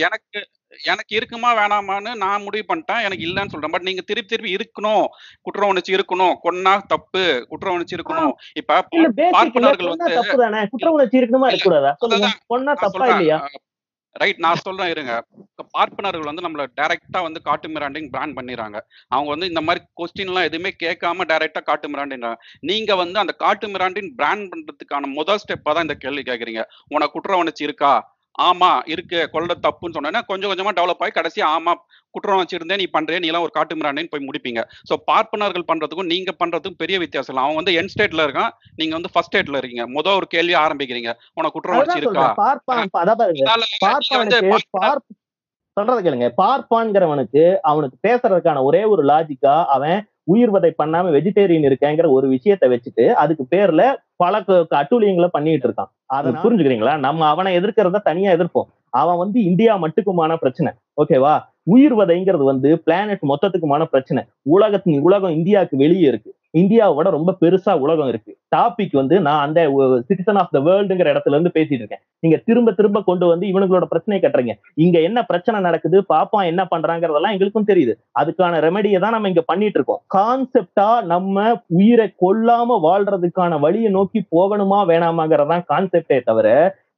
[0.00, 0.40] எனக்கு
[0.84, 3.02] எனக்கு இருக்குமா வேணாமான்னு நான் முடிவு பண்ணிட்டேன்.
[3.02, 3.70] எனக்கு இல்லன்னு சொல்றேன்.
[3.70, 5.06] பட் நீங்க திருப்பி திருப்பி இருக்கணும்.
[5.40, 6.34] குற்ற உணர்ச்சி இருக்கணும்.
[6.44, 7.24] கொன்னா தப்பு.
[7.48, 7.96] குற்ற உணர்ச்சி.
[7.96, 8.32] இருக்கணும்.
[8.54, 8.80] இப்ப.
[9.30, 10.60] பார்ப்பனர்கள் வந்து தப்பு தானே.
[10.70, 11.48] குற்ற உணர்ச்சி இருக்கணுமா.
[11.48, 11.92] இருக்கக்கூடாதா?
[12.24, 12.38] நான்
[12.80, 13.06] தப்பா.
[13.08, 13.38] இல்லையா?
[14.16, 15.12] ரைட் நான் சொல்றேன் இருங்க.
[15.74, 18.78] பார்ப்பனர்கள் வந்து நம்மள டைரக்டா வந்து காட்டு மிராண்டிங் பேன் பண்ணிடுறாங்க
[19.14, 22.38] அவங்க வந்து இந்த மாதிரி கொஸ்டின்லாம் எதுவுமே கேட்காம டைரக்டா காட்டு மிராண்டின்றாங்க.
[22.70, 26.64] நீங்க வந்து அந்த காட்டு மிராண்டின் பேன் பண்றதுக்கான முதல் ஸ்டெப்பா தான் இந்த கேள்வி கேட்குறீங்க
[26.96, 27.92] உனக்கு குற்ற உணர்ச்சி இருக்கா?
[28.38, 29.20] ஆமா இருக்கு.
[29.32, 31.72] கொல்றது தப்புன்னு சொன்னோனே கொஞ்சம் கொஞ்சமா டெவலப் ஆயி கடைசியா ஆமா
[32.14, 33.18] குற்ற உணர்ச்சி இருந்தே நீ பண்றியா?
[33.24, 34.60] நீலாம் ஒரு காட்டு மிராண்டின்னு போய் முடிப்பீங்க.
[34.88, 37.44] ஸோ பார்ப்பனர்கள் பண்றதுக்கும், நீங்க பண்றதுக்கும் பெரிய வித்தியாசம் இல்ல.
[37.44, 38.52] அவன் வந்து எண்ட் ஸ்டேட்ல இருக்கான்.
[38.78, 39.86] நீங்க வந்து ஃபர்ஸ்ட் ஸ்டேட்ல இருக்கீங்க.
[39.94, 41.10] மொத ஒரு கேள்விய ஆரம்பிக்கிறீங்க.
[41.36, 42.26] உனக்கு குற்ற உணர்ச்சி அதுதான் இருக்கா?
[42.28, 42.36] சொல்றேன்.
[42.74, 43.46] அ பார்ப்பான் அதான் பாருங்க.
[43.46, 45.06] அதனால நீங்க வந்து பார்ப்பானுக்கு பார்ப்பனர் பார்ப்
[45.76, 46.28] சொல்றத கேளுங்க.
[46.40, 53.04] பார்ப்பான்கிறவனுக்கு அவனுக்கு பேசுறதுக்கான ஒரே ஒரு லாஜிக்கா அவன் உயிர் வதை பண்ணாம வெஜிடேரியன் இருக்கேங்கிற ஒரு விஷயத்த வச்சுட்டு,
[53.22, 53.82] அதுக்கு பேர்ல
[54.18, 54.38] பல
[54.70, 55.90] அட்டூழியங்கள பண்ணிட்டு இருக்கான்.
[56.06, 56.30] அத.
[56.30, 56.98] புரிஞ்சுக்கிறீங்களா?
[56.98, 58.68] நம்ம அவன எதிர்க்கிறத தனியா எதிர்ப்போம்.
[58.90, 60.72] அவன் வந்து இந்தியா மட்டுக்குமான பிரச்சனை.
[60.96, 61.34] ஓகேவா?
[61.62, 64.24] உயிர் வதைங்கிறது வந்து பிளானட் மொத்தத்துக்குமான பிரச்சனை.
[64.42, 66.34] உலகத்தின் உலகம் இந்தியாவுக்கு வெளிய இருக்கு.
[66.56, 68.32] இந்தியாவோட ரொம்ப பெருசா உலகம் இருக்கு.
[68.56, 69.60] டாபிக் வந்து நான் அந்த
[70.08, 72.02] சிட்டிசன் ஆஃப் த வேர்ல்டுங்கிற இடத்துல இருந்து பேசிட்டு இருக்கேன்.
[72.20, 77.34] நீங்க திரும்ப திரும்ப கொண்டு வந்து இவனுங்களோட பிரச்சனையை கட்டுறீங்க இங்க என்ன பிரச்சனை நடக்குது, பாப்பா என்ன பண்றாங்கிறதெல்லாம்
[77.36, 77.94] எங்களுக்கும் தெரியுது.
[78.20, 80.02] அதுக்கான ரெமெடியை தான் நம்ம இங்க பண்ணிட்டு இருக்கோம்.
[80.16, 86.48] கான்செப்டா நம்ம உயிரை கொல்லாம வாழ்றதுக்கான வழியை நோக்கி போகணுமா, வேணாமாங்கிறதான் கான்செப்டே கான்செப்ட்டே தவிர,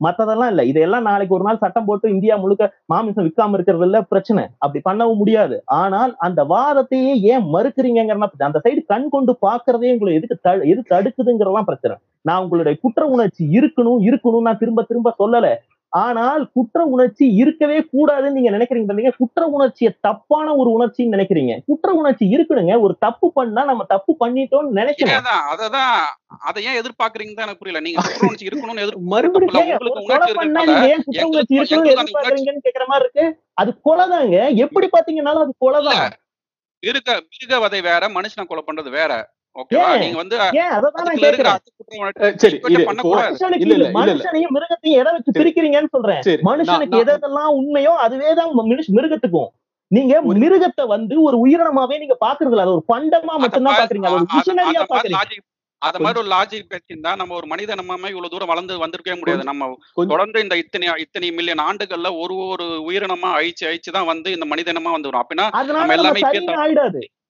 [0.00, 0.62] மத்ததெல்லாம் இல்ல.
[0.64, 4.44] இதெல்லாம் நாளைக்கு ஒரு நாள் சட்டம் போட்டு இந்தியா முழுக்க மாமிசம் விக்காம இருக்கிறது இல்ல பிரச்சனை.
[4.58, 5.56] அப்படி பண்ணவும் முடியாது.
[5.64, 10.38] ஆனால் அந்த வாதத்தையே ஏன் மறுக்கிறீங்கிறனா அந்த சைடு கண் கொண்டு பாக்குறதே உங்களை எதுக்கு
[10.72, 11.96] எது தடுக்குதுங்கிறதான் பிரச்சனை.
[12.22, 15.48] நான் உங்களுடைய குற்ற உணர்ச்சி இருக்கணும், இருக்கணும் நான் திரும்ப திரும்ப சொல்லல.
[15.92, 19.12] ஆனால் குற்ற உணர்ச்சி இருக்கவே கூடாதுன்னு நீங்க நினைக்கிறீங்க.
[19.18, 21.58] குற்ற உணர்ச்சிய தப்பான ஒரு உணர்ச்சின்னு நினைக்கிறீங்க.
[21.66, 22.80] குற்ற உணர்ச்சி இருக்கணுங்க.
[22.80, 25.26] ஒரு தப்பு பண்ணா நம்ம தப்பு பண்ணிட்டோம்னு நினைக்கணும்.
[25.52, 25.98] அதேதான்.
[26.40, 27.80] அத ஏன் எதிர்பார்க்கிறீங்கன்னு தான் எனக்கு புரியல.
[27.80, 28.82] நீங்க குற்ற உணர்ச்சி இருக்கணும்னு
[31.96, 33.40] எதிர்பார்க்கறீங்கன்னு கேட்கிற மாரி இருக்கு.
[33.52, 34.54] அது கொலைதாங்க.
[34.54, 35.54] எப்படி பார்த்தீங்கன்னாலும் அது.
[35.66, 36.12] கொலைதான்.
[36.82, 39.12] மிருக மிருக வதை வேற, மனுஷன கொலை பண்றது வேற.
[44.50, 45.32] மிருகத்தையும் எதை வச்சு.
[45.32, 46.22] பிரிக்கிறீங்கன்னு சொல்றேன்.
[46.44, 48.54] மனுஷனுக்கு எதெல்லாம் உண்மையோ அதுவேதான்
[48.88, 49.48] மிருகத்துக்கும்.
[49.86, 54.14] நீங்க ஒரு- மிருகத்தை வந்து ஒரு உயிரினமாவே நீங்க பாக்குறது இல்ல அது ஒரு பண்டமா மட்டும்தான் பாக்குறீங்க அது
[54.14, 56.18] ஒரு அ- அந்த- மிஷினரியா அந்த மாதிரி பாக்குறீங்க.
[56.18, 59.44] ஒரு லாஜிக் பேசியிருந்தா நம்ம ஒரு மனித நம்மமே இவ்வளவு தூரம் வளர்ந்து வந்திருக்கவே முடியாது.
[59.44, 64.44] நம்ம தொடர்ந்து இந்த இத்தனை இத்தனை மில்லியன் ஆண்டுகள்ல ஒரு ஒரு உயிரினமா அழிச்சு அழிச்சு தான் வந்து இந்த
[64.44, 66.20] மனித இனமா வந்துரும் அப்படின்னா நம்ம நம்ம எல்லாமே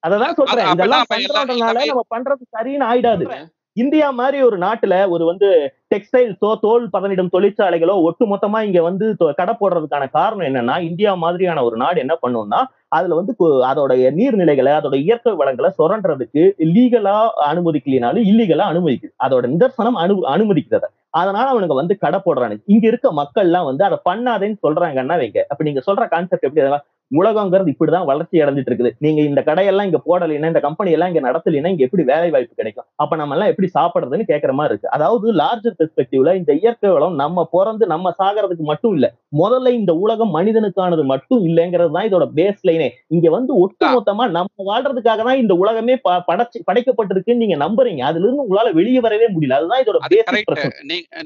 [0.06, 0.66] அததான் சொல்றேன்.
[0.72, 3.48] இதெல்லாம் பண்றதுனால எல்லாமே- நம்ம பண்றது சரின்னு ஆயிடாது.
[3.72, 9.54] இந்தியா மாதிரி ஒரு நாட்டுல ஒரு வந்து டெக்ஸ்டைல்ஸோ தோல் பதனிடும் தொழிற்சாலைகளோ ஒட்டு மொத்தமா இங்க வந்து கடை
[9.60, 15.32] போடுறதுக்கான காரணம் என்னன்னா இந்தியா மாதிரியான ஒரு நாடு என்ன பண்ணும்னா அதுல வந்து அதோட நீர்நிலைகளை அதோட இயற்கை
[15.32, 19.12] வளங்களை சுரண்டுறதுக்கு லீகலா அனுமதிக்கலினாலும் இல்லீகலா அனுமதிக்குது.
[19.24, 22.62] அதோட நிதர்சனம் அனு அனுமதிக்கிறது அதனால அவனுங்க வந்து கடை போடுறானுங்க.
[22.66, 25.38] இங்க இருக்க மக்கள்லாம் வந்து அதை பண்ணாதேன்னு சொல்றாங்கன்னா வைங்க.
[25.48, 30.00] அப்ப நீங்க சொல்ற கான்செப்ட் எப்படி அதெல்லாம் உலகங்கிறது இப்படிதான் வளர்ச்சி அடைஞ்சிட்டு இருக்குது நீங்க இந்த கடையெல்லாம் இங்க
[30.08, 32.86] போடலைன்னா இந்த கம்பெனி எல்லாம் இங்க நடத்தலைன்னா இங்க எப்படி வேலை வாய்ப்பு கிடைக்கும்?
[33.02, 34.92] அப்ப நம்ம எல்லாம் எப்படி சாப்பிடுறதுன்னு கேக்குற மாதிரி இருக்கு.
[34.96, 39.08] அதாவது லார்ஜர் பெர்ஸ்பெக்டிவ்ல இந்த இயற்கை வளம் நம்ம பிறந்து நம்ம சாகிறதுக்கு மட்டும் இல்ல
[39.40, 45.20] முதல்ல இந்த உலகம் மனிதனுக்கானது மட்டும் இல்லைங்கிறது தான் இதோட பேஸ் லைனே இங்க வந்து ஒட்டுமொத்தமா நம்ம வாழ்றதுக்காக
[45.28, 45.96] தான் இந்த உலகமே
[46.30, 48.02] படைச்சு படைக்கப்பட்டிருக்குன்னு நீங்க நம்புறீங்க.
[48.10, 49.58] அதுல இருந்து உங்களால வெளியே வரவே முடியல.
[49.60, 50.54] அதுதான் இதோட பேசிக்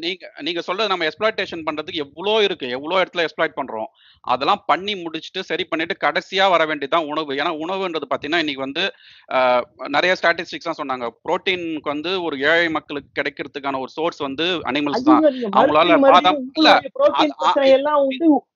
[0.04, 3.88] நீங்க நீங்க சொல்றது நம்ம எக்ஸ்பிளாய்டேஷன் பண்றதுக்கு எவ்வளோ இருக்கு எவ்வளோ இடத்துல எக்ஸ்பிளாய்ட் பண்றோம்.
[4.24, 7.30] அதெல்லாம் பண்ணி முடிச்சுட்டு சரி பண்ணிட்டு கடைசியா வர வேண்டியதுதான் உணவு.
[7.40, 8.82] ஏன்னா உணவுன்றது பாத்தீங்கன்னா இன்னைக்கு வந்து
[9.96, 11.06] நிறைய ஸ்டாட்டிஸ்டிக்ஸ் தான் சொன்னாங்க.
[11.24, 15.24] புரோட்டீனுக்கு வந்து ஒரு ஏழை மக்களுக்கு கிடைக்கிறதுக்கான ஒரு சோர்ஸ் வந்து அனிமல்ஸ் தான்.
[15.58, 16.40] அவங்களால பாதாம்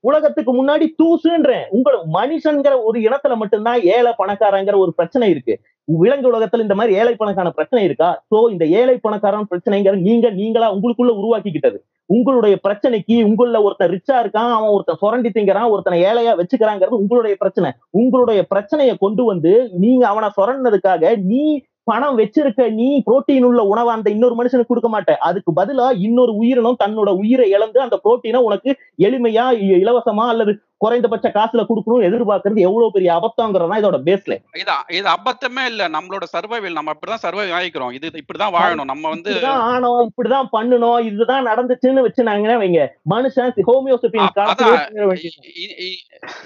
[0.09, 1.67] உலகத்துக்கு முன்னாடி தூசுன்றேன்.
[1.77, 5.55] உங்க மனுஷங்கிற ஒரு இனத்துல மட்டும்தான் ஏழை பணக்காரங்கிற ஒரு பிரச்சனை இருக்கு.
[5.89, 8.09] விலங்கு உலகத்துல இந்த மாதிரி ஏழை பணக்கான பிரச்சனை இருக்கா?
[8.31, 11.79] சோ இந்த ஏழை பணக்காரன் பிரச்சனைங்கிற நீங்க நீங்களா உங்களுக்குள்ள உருவாக்கிக்கிட்டது.
[12.09, 17.71] உங்களுடைய பிரச்சனைக்கு உங்கள ஒருத்தன் ரிச்சா இருக்கான் அவன் ஒருத்தன் சுரண்டி திங்கிறான் ஒருத்தனை ஏழையா வச்சுக்கிறாங்கிறது உங்களுடைய பிரச்சனை.
[18.01, 21.43] உங்களுடைய பிரச்சனையை கொண்டு வந்து நீங்க அவனை சுரண்டதுக்காக நீ
[21.85, 26.81] பணம் வச்சிருக்க நீ புரோட்டீன் உள்ள உணவை அந்த இன்னொரு மனுஷனுக்கு கொடுக்க மாட்டேன் அதுக்கு பதிலா இன்னொரு உயிரினம்
[26.85, 28.71] தன்னோட உயிரை இழந்து அந்த புரோட்டீனை உனக்கு
[29.03, 29.45] எளிமையா
[29.79, 35.83] இலவசமா அல்லது குறைந்தபட்ச காசுல கொடுக்கணும் எதிர்பார்க்கறது எவ்வளவு பெரிய அபத்தங்கிறதா இதோட பேஸ்ல இது இது அபத்தமே இல்ல.
[35.97, 37.93] நம்மளோட சர்வைவல் நம்ம அப்படிதான் சர்வைவ் ஆகிக்கிறோம்.
[37.97, 38.91] இது இப்படிதான் வாழணும்.
[38.93, 39.33] நம்ம வந்து
[39.73, 42.83] ஆனோம் இப்படிதான் பண்ணணும் இதுதான் நடந்துச்சுன்னு வச்சுனாங்கன்னா வைங்க.
[43.15, 43.55] மனுஷன்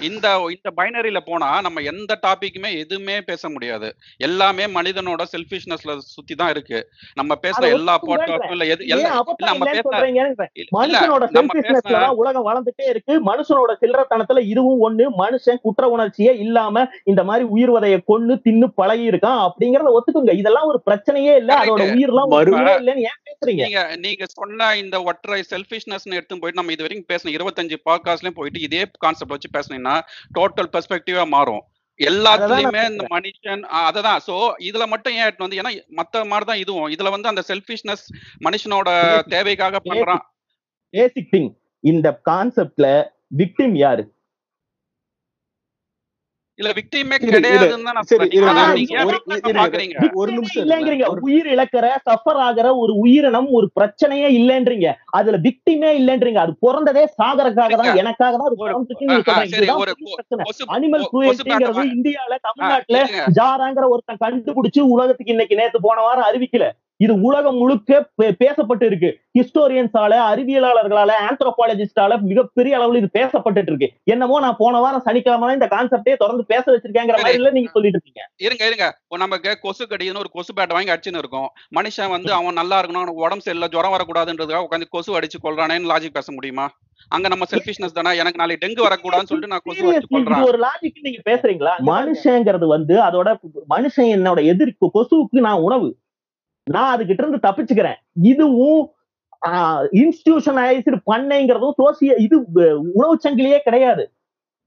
[0.09, 3.89] இந்த இந்த பைனரியில போனா நம்ம எந்த டாபிக்குமே எதுவுமே பேச முடியாது.
[4.27, 6.79] எல்லாமே மனிதனோட செல்ஃபிஷ்னஸ்ல சுத்தி தான் இருக்கு.
[7.21, 8.51] நம்ம பேசுற எல்லா அபத்தம்
[9.49, 9.95] நம்ம பேசுற
[10.79, 11.23] மனுஷனோட
[12.03, 13.13] தான் உலகம் வளர்ந்துட்டே இருக்கு.
[13.31, 13.71] மனுஷனோட
[14.23, 19.41] சில்லறத்தனத்துல இதுவும் ஒண்ணு மனுஷன் குற்ற உணர்ச்சியே இல்லாம இந்த மாதிரி உயிர் வதைய கொன்னு தின்னு பழகி இருக்கான்
[19.47, 20.33] அப்படிங்கறத ஒத்துக்குங்க.
[20.41, 21.51] இதெல்லாம் ஒரு பிரச்சனையே இல்ல.
[21.61, 21.87] அதோட.
[21.95, 22.33] உயிர்லாம்
[22.81, 23.83] இல்லைன்னு ஏன் பேசுறீங்க?
[24.05, 28.83] நீங்க சொன்ன இந்த ஒற்றை செல்ஃபிஷ்னஸ் எடுத்து போயிட்டு நம்ம இது வரைக்கும் பேசின இருபத்தஞ்சு பாட்காஸ்ட்லயும் போயிட்டு இதே
[29.05, 29.97] கான்செப்ட் வச்சு பேசுனீங்கன்னா
[30.39, 31.63] டோட்டல் பெர்ஸ்பெக்டிவா மாறும்.
[31.99, 34.21] எல்லாத்துலயுமே இந்த மனுஷன் அததான்.
[34.27, 34.35] சோ
[34.69, 36.87] இதுல மட்டும் ஏன் வந்து ஏன்னா மத்த மாதிரி தான் இதுவும்.
[36.95, 38.05] இதுல வந்து அந்த செல்ஃபிஷ்னஸ்
[38.45, 38.89] மனுஷனோட
[39.27, 40.23] தேவைக்காக பண்றான்.
[40.93, 41.51] பேசிக் திங்
[41.83, 42.87] இந்த கான்செப்ட்ல
[43.37, 44.03] விக்டிம் யாரு?
[46.59, 47.15] இல்ல விக்டிமே.
[47.19, 48.25] கிடையாதுன்னு தான் சரி,
[49.03, 49.21] ஒரு-
[50.33, 50.61] நிமிஷம்.
[50.63, 57.03] இல்லைங்கிறீங்க உயிர் இழக்கிற சஃபர் ஆகிற ஒரு உயிரினம் ஒரு பிரச்சனையே இல்லைன்றீங்க அதுல விக்டிமே இல்லைன்றீங்க அது பிறந்ததே
[57.15, 57.99] சாகறதுக்காக தான்.
[58.03, 58.75] எனக்காக தான் சொல்றீங்க
[60.75, 62.99] அனிமல் கொ- கொசு குரூயல்ட்டிங்கிறது பேட்டை இந்தியால தமிழ்நாட்டுல.
[63.37, 66.67] ஜாராங்கிற ஒருத்தன் கண்டுபிடிச்சு உலகத்துக்கு இன்னைக்கு நேத்து போன வாரம் அறிவிக்கல
[67.03, 74.39] இது உலகம் முழுக்க பே- பேசப்பட்டு இருக்கு ஹிஸ்டோரியன்ஸால அறிவியலாளர்களால ஆந்த்ரோபாலஜிஸ்டால மிகப்பெரிய அளவுல இது பேசப்பட்டுட்டு இருக்கு என்னமோ
[74.39, 77.21] நான் போன வாரம் சனிக்கிழமை இந்த கான்செப்டே தொடர்ந்து பேச வச்சிருக்கேங்கிற சரி.
[77.21, 77.49] மாதிரி இல்ல.
[77.49, 78.21] நீங்க சொல்லிட்டு இருக்கீங்க.
[78.37, 78.87] இருங்க இருங்க.
[79.17, 81.49] நமக்கு கொசு கடின்னு ஒரு கொசு பேட் வாங்கி அடிச்சுன்னு இருக்கும்.
[81.75, 86.31] மனுஷன் வந்து அவன் நல்லா இருக்கணும் உடம்பு சரியில்லை ஜுரம் வரக்கூடாதுன்றதுக்காக உட்காந்து கொசு அடிச்சு கொள்றானேன்னு லாஜிக் பேச
[86.31, 86.65] முடியுமா?
[87.11, 88.17] அங்க நம்ம செல்ஃபிஷ்னஸ் தானே?
[88.17, 91.73] எனக்கு நாளைக்கு டெங்கு வரக்கூடாதுன்னு சொல்லிட்டு நான் கொசு அடிச்சு Seriously, கொள்றேன் இது ஒரு லாஜிக் நீங்க பேசுறீங்களா?
[91.85, 93.29] மனுஷங்கிறது வந்து அதோட
[93.69, 95.89] மனுஷன் என்னோட எதிரி கொசுவுக்கு நான் உணவு.
[96.67, 97.97] நான் அதுகிட்ட இருந்து தப்பிச்சுக்கிறேன்.
[98.31, 98.81] இதுவும்
[100.01, 102.35] இன்ஸ்டிடியூஷனைஸ்டு பண்ணைங்கிறதும் சோசிய இது
[102.97, 104.03] உணவு சங்கிலியே கிடையாது.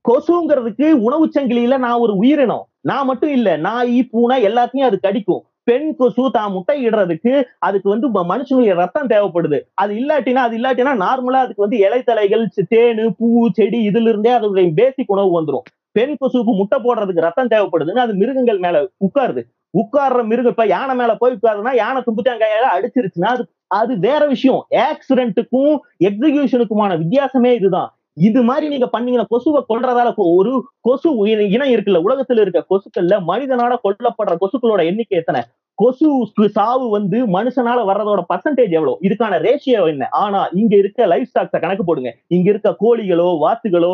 [0.05, 2.65] கொசுங்கிறதுக்கு உணவு சங்கிலியில நான் ஒரு உயிரினம்.
[2.89, 5.43] நான் மட்டும் இல்ல நாய் பூனை எல்லாத்தையும் அது கடிக்கும்.
[5.69, 7.31] பெண் கொசு தான் முட்டை இடுறதுக்கு
[7.67, 9.57] அதுக்கு வந்து மனுஷனுடைய ரத்தம் தேவைப்படுது.
[9.81, 15.13] அது இல்லாட்டினா அது இல்லாட்டினா நார்மலா அதுக்கு வந்து இலைத்தலைகள் தேனு பூ செடி இதுல இருந்தே அதனுடைய பேசிக்
[15.15, 15.65] உணவு வந்துடும்
[15.97, 19.41] பெண் கொசுவுக்கு முட்டை போடுறதுக்கு ரத்தம் தேவைப்படுதுன்னு அது மிருகங்கள் மேல உட்காருது.
[19.73, 24.61] உட்கார்ற மிருகம் இப்ப யானை மேல போய் உட்காருன்னா யானை தும்புத்தாங்காயால அடிச்சிருச்சுன்னா அது அது வேற விஷயம்.
[24.87, 25.73] ஆக்சிடென்ட்டுக்கும்
[26.09, 27.89] எக்ஸிகியூஷனுக்குமான வித்தியாசமே இதுதான்.
[28.27, 30.53] இது மாதிரி நீங்க பண்ணீங்கன்னா கொசுவை கொள்றதால ஒரு
[30.87, 31.09] கொசு
[31.55, 35.41] இனம் இருக்குல்ல உலகத்துல இருக்க கொசுக்கள்ல மனிதனால கொல்லப்படுற கொசுக்களோட எண்ணிக்கை எத்தனை?
[35.79, 36.07] கொசு
[36.55, 40.07] சாவு வந்து மனுஷனால வர்றதோட பர்சன்டேஜ் எவ்வளவு இதுக்கான ரேஷியோ என்ன?
[40.23, 42.11] ஆனா இங்க இருக்க லைஃப் ஸ்டாக்ஸ கணக்கு போடுங்க.
[42.35, 43.91] இங்க இருக்க கோழிகளோ வாத்துகளோ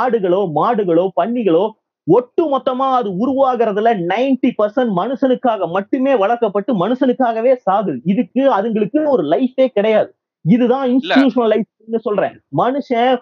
[0.00, 1.64] ஆடுகளோ மாடுகளோ பன்னிகளோ
[2.06, 7.98] ஒட்டு மொத்தமா அது உருவாகிறதுல 90% பர்சன்ட் மனுஷனுக்காக மட்டுமே வளர்க்கப்பட்டு மனுஷனுக்காகவே சாகுது.
[8.04, 10.10] இதுக்கு அதுங்களுக்கு ஒரு லைஃபே கிடையாது.
[10.44, 11.73] இதுதான் இன்ஸ்டிடியூஷனல் லைஃப்னு
[12.06, 12.34] சொல்றேன்.
[12.60, 13.12] மனுஷன்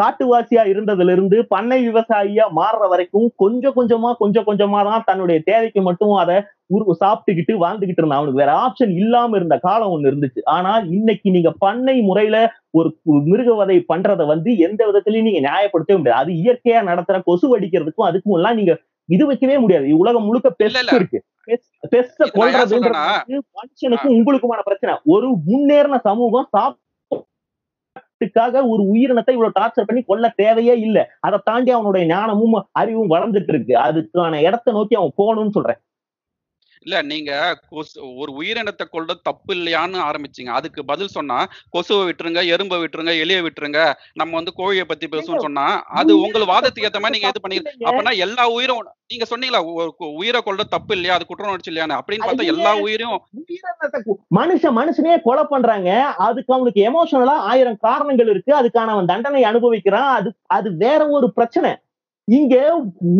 [0.00, 6.14] காட்டுவாசியா இருந்ததுல இருந்து பண்ணை விவசாயியா மாறுற வரைக்கும் கொஞ்சம் கொஞ்சமா கொஞ்சம் கொஞ்சமா தான் தன்னுடைய தேவைக்கு மட்டும்
[6.22, 6.36] அதை
[7.02, 8.20] சாப்பிட்டுக்கிட்டு வாழ்ந்துகிட்டு இருந்தான்.
[8.20, 10.42] அவனுக்கு வேற ஆப்ஷன் இல்லாம இருந்த காலம் ஒண்ணு இருந்துச்சு.
[10.56, 12.36] ஆனா இன்னைக்கு நீங்க பண்ணை முறையில
[12.78, 12.90] ஒரு
[13.30, 16.20] மிருகவதை பண்றதை வந்து எந்த விதத்திலயும் நீங்க நியாயப்படுத்தவே முடியாது.
[16.22, 18.74] அது இயற்கையா நடத்துற கொசு அடிக்கிறதுக்கும் அதுக்கும் எல்லாம் நீங்க
[19.08, 19.86] இது வைக்கவே முடியாது.
[20.02, 20.92] உலகம் முழுக்க பெஸ்ட்.
[20.98, 21.18] இருக்கு.
[21.92, 24.94] பெஸ்ட கொள்றதுன்றது மனுஷனுக்கும் உங்களுக்குமான பிரச்சனை.
[25.14, 26.48] ஒரு முன்னேறின சமூகம்
[28.20, 31.04] சாப்பாட்டுக்காக ஒரு உயிரினத்தை இவ்வளவு டார்ச்சர் பண்ணி கொல்ல தேவையே இல்லை.
[31.20, 33.74] அதை தாண்டி அவனுடைய ஞானமும் அறிவும் வளர்ந்துட்டு இருக்கு.
[33.86, 35.80] அதுக்கான இடத்தை நோக்கி அவன் போகணும்னு சொல்றேன்.
[36.86, 37.30] இல்ல நீங்க
[37.70, 40.50] கொசு ஒரு உயிரினத்தை கொல்றது தப்பு இல்லையான்னு ஆரம்பிச்சீங்க.
[40.58, 41.38] அதுக்கு பதில் சொன்னா
[41.74, 43.80] கொசுவை விட்டுருங்க எறும்பை விட்டுருங்க எலியை விட்டுருங்க
[44.20, 45.66] நம்ம வந்து கோழியை பத்தி பேசுவோம்னு சொன்னா
[46.00, 49.60] அது உங்கள் வாதத்துக்கு ஏத்த மாதிரி நீங்க இது பண்ணி அப்பனா எல்லா உயிரும் நீங்க சொன்னீங்களா
[50.16, 52.50] உயிரை கொல்றது தப்பு இல்லையா அது குற்றம் உணர்ச்சி இல்லையான்னு அப்படின்னு பார்த்தா.
[52.54, 53.16] எல்லா உயிரும்
[54.38, 55.90] மனுஷன் மனுஷனே கொலை பண்றாங்க
[56.26, 61.72] அதுக்கு அவனுக்கு எமோஷனலா ஆயிரம் காரணங்கள் இருக்கு அதுக்கான அவன் தண்டனை அனுபவிக்கிறான் அது அது வேற ஒரு பிரச்சனை.
[62.30, 62.54] இங்க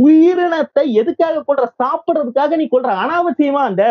[0.04, 3.82] உயிரினத்தை எதுக்காக கொள்ற சாப்பிடுறதுக்காக நீ கொள்ற அனாவசியமா அந்த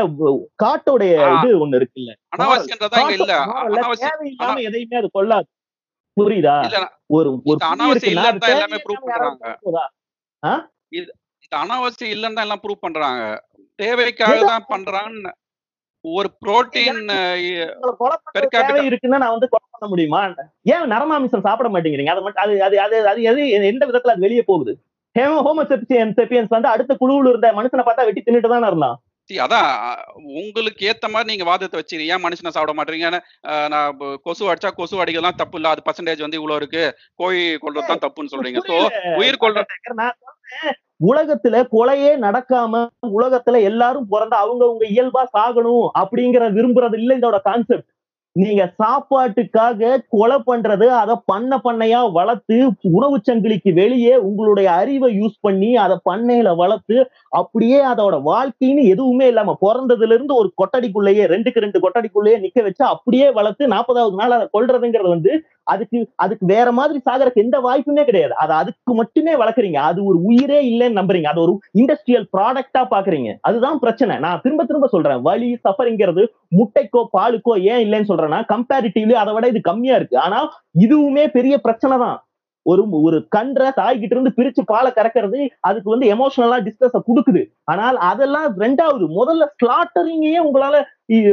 [0.63, 1.13] காட்டோடைய.
[1.37, 2.11] இது ஒண்ணு இருக்குல்ல.
[4.05, 5.47] தேவையில்லாம எதையுமே அது கொள்ளாது.
[6.17, 6.55] புரியுதா?
[7.17, 9.03] ஒரு ஒரு அனாவசியம் இல்லைன்னு தான் எல்லாமே ப்ரூவ்
[12.85, 13.23] பண்றாங்க.
[13.79, 14.39] தேவைக்காக?
[14.53, 15.33] தான் பண்றாங்கன்னு
[16.05, 16.99] ஒரு புரோட்டீன்
[18.89, 20.21] இருக்குன்னா நான் வந்து பண்ண முடியுமா?
[20.73, 22.13] ஏன் நரமாமிசம் சாப்பிட மாட்டேங்கிறீங்க?
[22.15, 24.73] அது மட்டும் அது அது அது அது எது எந்த விதத்துல அது வெளியே போகுது?
[25.15, 28.97] ஹோமோசெபியன் செப்பியன்ஸ் வந்து அடுத்த குழுவுல இருந்த மனுஷனை பார்த்தா வெட்டி தின்னுட்டு தானே இருந்தான்.
[29.29, 29.71] அதான்
[30.41, 33.19] உங்களுக்கு ஏத்த மாதிரி நீங்க வாதத்தை வச்சிருக்கீங்க ஏன் மனுஷனை சாப்பிட மாட்டீங்கன்னு
[33.73, 35.39] நான் கொசு அடிச்சா கொசு அடிக்கலாம்.
[35.41, 35.73] தப்பு இல்ல.
[35.73, 36.83] அது பர்சன்டேஜ் வந்து இவ்வளவு இருக்கு.
[37.21, 38.61] கோழி கொள்றது தான் தப்புன்னு சொல்றீங்க.
[38.69, 38.77] சோ.
[39.21, 39.63] உயிர் கொள்ற
[40.01, 40.73] நான் சொல்றேன்,
[41.09, 42.81] உலகத்துல கொலையே நடக்காம
[43.17, 47.87] உலகத்துல எல்லாரும் பிறந்து அவங்கவங்க இயல்பா சாகணும் அப்படிங்கிற விரும்புறது இல்ல இதோட கான்செப்ட்
[48.35, 52.57] நீங்க சாப்பாட்டுக்காக கொலை பண்றது அதை பண்ண பண்ணையா வளர்த்து
[52.91, 56.97] உணவு சங்கிலிக்கு வெளியே உங்களுடைய அறிவை யூஸ் பண்ணி அதை பண்ணையில வளர்த்து
[57.37, 63.29] அப்படியே அதோட வாழ்க்கைன்னு எதுவுமே இல்லாம பிறந்ததுல இருந்து ஒரு கொட்டடிக்குள்ளேயே ரெண்டுக்கு ரெண்டு கொட்டடிக்குள்ளேயே நிக்க வச்சு அப்படியே
[63.31, 65.33] வளர்த்து நாற்பதாவது நாள் அதை கொல்றதுங்கிறது வந்து
[65.73, 68.33] அதுக்கு அதுக்கு வேற மாதிரி சாகரக்கு எந்த வாய்ப்புமே கிடையாது.
[68.43, 69.79] அதை அதுக்கு மட்டுமே வளர்க்குறீங்க.
[69.89, 71.29] அது ஒரு உயிரே இல்லைன்னு நம்புறீங்க.
[71.33, 73.31] அது ஒரு இண்டஸ்ட்ரியல் ப்ராடக்டா பாக்குறீங்க.
[73.49, 74.15] அதுதான் பிரச்சனை.
[74.25, 75.21] நான் திரும்ப திரும்ப சொல்றேன்.
[75.29, 76.25] வலி சஃபரிங்கிறது
[76.59, 80.17] முட்டைக்கோ பாலுக்கோ ஏன் இல்லைன்னு சொல்றேன்னா கம்பேரிட்டிவ்லி அதை விட இது கம்மியா இருக்கு.
[80.25, 80.39] ஆனா
[80.85, 82.17] இதுவுமே பெரிய பிரச்சனை தான்
[82.65, 87.41] ஒரு ஒரு கன்றை தாய்கிட்ட இருந்து பிரிச்சு பாலை கறக்கிறது அதுக்கு வந்து எமோஷனலா டிஸ்ட்ரெஸ் கொடுக்குது.
[87.63, 90.75] ஆனால் அதெல்லாம் ரெண்டாவது முதல்ல ஸ்லாட்டரிங்கையே உங்களால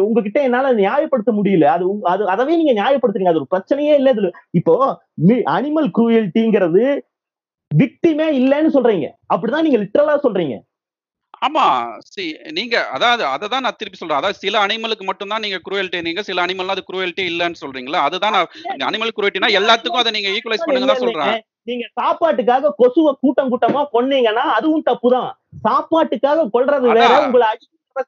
[0.06, 1.66] உங்ககிட்ட என்னால நியாயப்படுத்த முடியல.
[1.74, 3.32] அது அது அதவே நீங்க நியாயப்படுத்துறீங்க.
[3.32, 4.30] அது ஒரு பிரச்சனையே இல்ல இதுல.
[4.60, 4.76] இப்போ
[5.56, 6.84] அனிமல் குரூயல்ட்டிங்கிறது
[7.70, 9.06] விக்டிமே இல்லைன்னு சொல்றீங்க.
[9.34, 10.56] அப்படிதான் நீங்க லிட்டரலா சொல்றீங்க.
[11.42, 11.64] ஆமா.
[12.12, 14.20] சி நீங்க அதாவது அதை தான் நான் திருப்பி சொல்றேன்.
[14.20, 18.00] அதாவது சில அனிமலுக்கு மட்டும்தான் நீங்க குரூயல்ட்டி நீங்க சில அனிமல் அது குரூயல்ட்டி இல்லைன்னு சொல்றீங்களா?
[18.06, 18.50] அதுதான் நான்
[18.88, 21.36] அனிமல் குரூயல்ட்டினா எல்லாத்துக்கும் அதை நீங்க ஈக்குவலைஸ் பண்ணுங்க தான் சொல்றேன்.
[21.70, 25.30] நீங்க சாப்பாட்டுக்காக கொசுவை கூட்டம் கூட்டமா கொன்னீங்கன்னா அதுவும் தப்புதான்
[25.66, 27.12] சாப்பாட்டுக்காக கொல்றது வேற.
[27.26, 27.48] உங்களை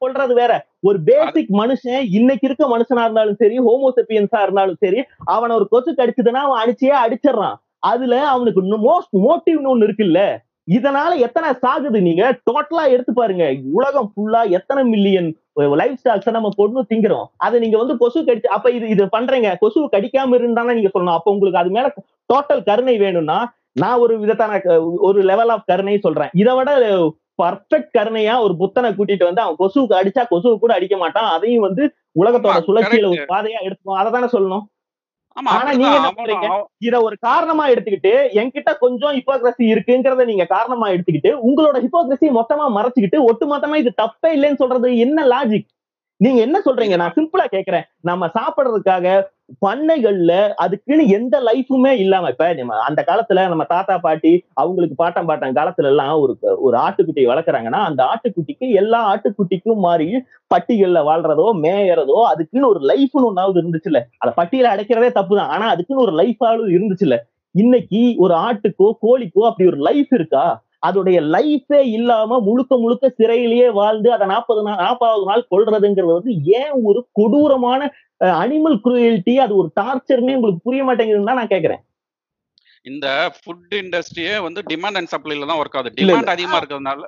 [0.03, 0.53] கொல்றது வேற.
[0.89, 5.01] ஒரு பேசிக் மனுஷன் இன்னைக்கு இருக்க மனுஷனா இருந்தாலும் சரி ஹோமோசெப்பியன்ஸா இருந்தாலும் சரி
[5.35, 7.57] அவன ஒரு கொசு கடிச்சதுன்னா அவன் அடிச்சே அடிச்சிடறான்.
[7.91, 10.21] அதுல அவனுக்கு மோஸ்ட் மோட்டிவ்னு ஒண்ணு இருக்குல்ல.
[10.77, 12.25] இதனால எத்தனை சாகுது நீங்க?
[12.49, 13.45] டோட்டலா எடுத்து பாருங்க.
[13.79, 15.29] உலகம் ஃபுல்லா எத்தனை மில்லியன்
[15.81, 17.29] லைஃப் ஸ்டாக்ஸை நம்ம கொண்டு திங்கிறோம்.
[17.45, 19.51] அதை நீங்க வந்து கொசு கடிச்சு அப்ப இது இது பண்றீங்க.
[19.63, 21.19] கொசு கடிக்காம இருந்தானே நீங்க சொல்லணும்.
[21.19, 21.89] அப்ப உங்களுக்கு அது மேல
[22.33, 23.39] டோட்டல் கருணை வேணும்னா
[23.83, 24.61] நான் ஒரு விதத்தான
[25.09, 26.33] ஒரு லெவல் ஆஃப் கருணை சொல்றேன்.
[26.43, 26.71] இதை விட
[27.43, 31.29] பர்ஃபெக்ட் கருணையா ஒரு புத்தனை கூட்டிட்டு வந்து அவன் கொசுவுக்கு அடிச்சா கொசுவு கூட அடிக்க மாட்டான்.
[31.35, 31.83] அதையும் வந்து
[32.21, 33.25] உலகத்தோட சுழற்சியில ஒரு.
[33.35, 34.65] பாதையா எடுத்துக்கோ அதை தானே சொல்லணும்?
[35.53, 36.49] ஆனா நீங்க
[36.79, 43.21] இத ஒரு காரணமா எடுத்துக்கிட்டு என்கிட்ட கொஞ்சம் ஹிப்போக்ரசி இருக்குங்கிறத நீங்க காரணமா எடுத்துக்கிட்டு உங்களோட ஹிப்போக்ரசி மொத்தமா மறைச்சுக்கிட்டு
[43.29, 45.69] ஒட்டுமொத்தமா இது தப்பே இல்லைன்னு சொல்றது என்ன லாஜிக்
[46.21, 46.97] நீங்க என்ன சொல்றீங்க?
[46.97, 47.85] நான் சிம்பிளா கேக்குறேன்.
[48.03, 49.09] நம்ம சாப்பிடுறதுக்காக
[49.63, 55.57] பண்ணைகள்ல அதுக்குன்னு எந்த லைஃபுமே இல்லாம இப்ப நம்ம அந்த காலத்துல நம்ம தாத்தா பாட்டி அவங்களுக்கு பாட்டம் பாட்டம்
[55.57, 60.09] காலத்துல எல்லாம் ஒரு ஒரு ஆட்டுக்குட்டியை வளர்க்குறாங்கன்னா அந்த ஆட்டுக்குட்டிக்கு எல்லா ஆட்டுக்குட்டிக்கும் மாறி
[60.51, 64.03] பட்டிகள்ல வாழ்றதோ மேயறதோ அதுக்குன்னு ஒரு லைஃப்னு ஒன்னாவது இருந்துச்சுல்ல.
[64.19, 65.49] அதை பட்டியல அடைக்கிறதே தப்புதான்.
[65.49, 67.19] ஆனா அதுக்குன்னு ஒரு லைஃபாவது இருந்துச்சுல்ல.
[67.55, 70.47] இன்னைக்கு ஒரு ஆட்டுக்கோ கோழிக்கோ அப்படி ஒரு லைஃப் இருக்கா?
[70.83, 76.77] அதோடைய லைஃபே இல்லாம முழுக்க முழுக்க சிறையிலேயே வாழ்ந்து அதை நாற்பது நாள் நாற்பதாவது நாள் கொள்றதுங்கிறது வந்து ஏன்
[76.85, 77.91] ஒரு கொடூரமான
[78.39, 81.83] அனிமல் குரூயல்ட்டி அது ஒரு டார்ச்சர்னே உங்களுக்கு புரிய மாட்டேங்குதுன்னு தான் நான் கேக்குறேன்
[82.87, 85.95] இந்த ஃபுட் இண்டஸ்ட்ரியே வந்து டிமாண்ட் அண்ட் சப்ளைல தான் ஒர்க் ஆகுது.
[85.99, 87.03] டிமாண்ட் அதிகமா இருக்கிறதுனால.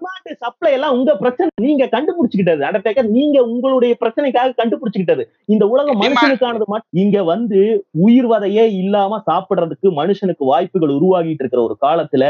[0.44, 2.62] சப்ளை எல்லாம் உங்க பிரச்சனை நீங்க கண்டுபிடிச்சுக்கிட்டது.
[2.68, 5.24] அண்டர்டேக்கர் நீங்க உங்களுடைய பிரச்சனைக்காக கண்டுபிடிச்சுக்கிட்டது.
[5.54, 7.61] இந்த உலகம் மனுஷனுக்கானது மட்டும் இங்க வந்து
[8.06, 12.24] உயிர் வதையே இல்லாம சாப்பிடுறதுக்கு மனுஷனுக்கு வாய்ப்புகள் உருவாகிட்டு இருக்கிற ஒரு காலத்துல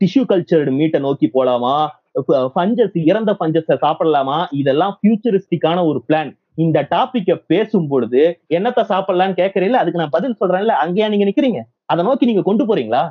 [0.00, 1.74] டிஷ்யூ கல்ச்சர்டு மீட்டை நோக்கி போலாமா?
[2.56, 4.38] பஞ்சஸ் இறந்த பஞ்சஸை சாப்பிடலாமா?
[4.60, 8.22] இதெல்லாம் ஃபியூச்சரிஸ்டிக்கான ஒரு பிளான் இந்த டாபிக்க பேசும் பொழுது
[8.56, 10.74] என்னத்த சாப்பிடலாம்னு கேட்கறீங்களா அதுக்கு நான் பதில் சொல்றேன்ல.
[10.84, 11.60] அங்கேயா நீங்க நிக்கிறீங்க?
[11.92, 13.02] அதை நோக்கி நீங்க கொண்டு போறீங்களா?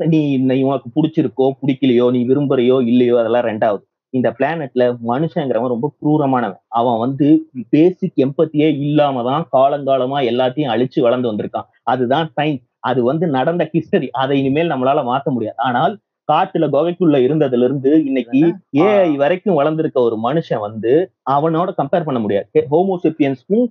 [0.00, 3.82] நீ இன்னை உனக்கு பிடிச்சிருக்கோ பிடிக்கலையோ நீ விரும்புறியோ இல்லையோ அதெல்லாம் ரெண்டாவது.
[4.14, 6.62] இந்த பிளானட்ல மனுஷங்கிறவன் ரொம்ப குரூரமானவன்.
[6.68, 7.26] அவன் வந்து
[7.74, 11.68] பேசிக் எம்பத்தியே இல்லாம தான் காலங்காலமா எல்லாத்தையும் அழிச்சு வளர்ந்து வந்திருக்கான்.
[11.82, 15.58] அதுதான் சயின்ஸ் அது வந்து நடந்த ஹிஸ்டரி அதை இனிமேல் நம்மளால மாத்த முடியாது.
[15.68, 15.94] ஆனால்
[16.28, 18.40] காட்டுல குகைக்குள்ள இருந்ததுல இருந்து இன்னைக்கு
[18.86, 20.92] ஏஐ வரைக்கும் வளர்ந்திருக்க ஒரு மனுஷன் வந்து
[21.36, 22.48] அவனோட கம்பேர் பண்ண முடியாது.
[22.72, 23.66] ஹோமோசெப்பியன்ஸ்க்கும்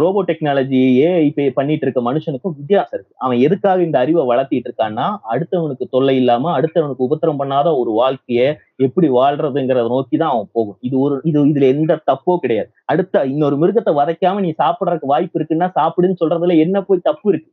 [0.00, 3.14] ரோபோ டெக்னாலஜி ஏஐ பண்ணிட்டு இருக்க மனுஷனுக்கும் வித்தியாசம் இருக்கு.
[3.24, 8.42] அவன் எதுக்காக இந்த அறிவை வளர்த்திட்டு இருக்கான்னா அடுத்தவனுக்கு தொல்லை இல்லாம அடுத்தவனுக்கு உபத்திரம் பண்ணாத ஒரு வாழ்க்கைய
[8.86, 10.78] எப்படி வாழ்றதுங்கிறத நோக்கி தான் அவன் போகும்.
[10.88, 12.70] இது ஒரு இது இதுல எந்த தப்போ கிடையாது.
[12.92, 17.50] அடுத்த இன்னொரு மிருகத்தை வதைக்காம நீ சாப்பிடறதுக்கு வாய்ப்பு இருக்குன்னா சாப்பிடுன்னு சொல்றதுல என்ன போய் தப்பு இருக்கு?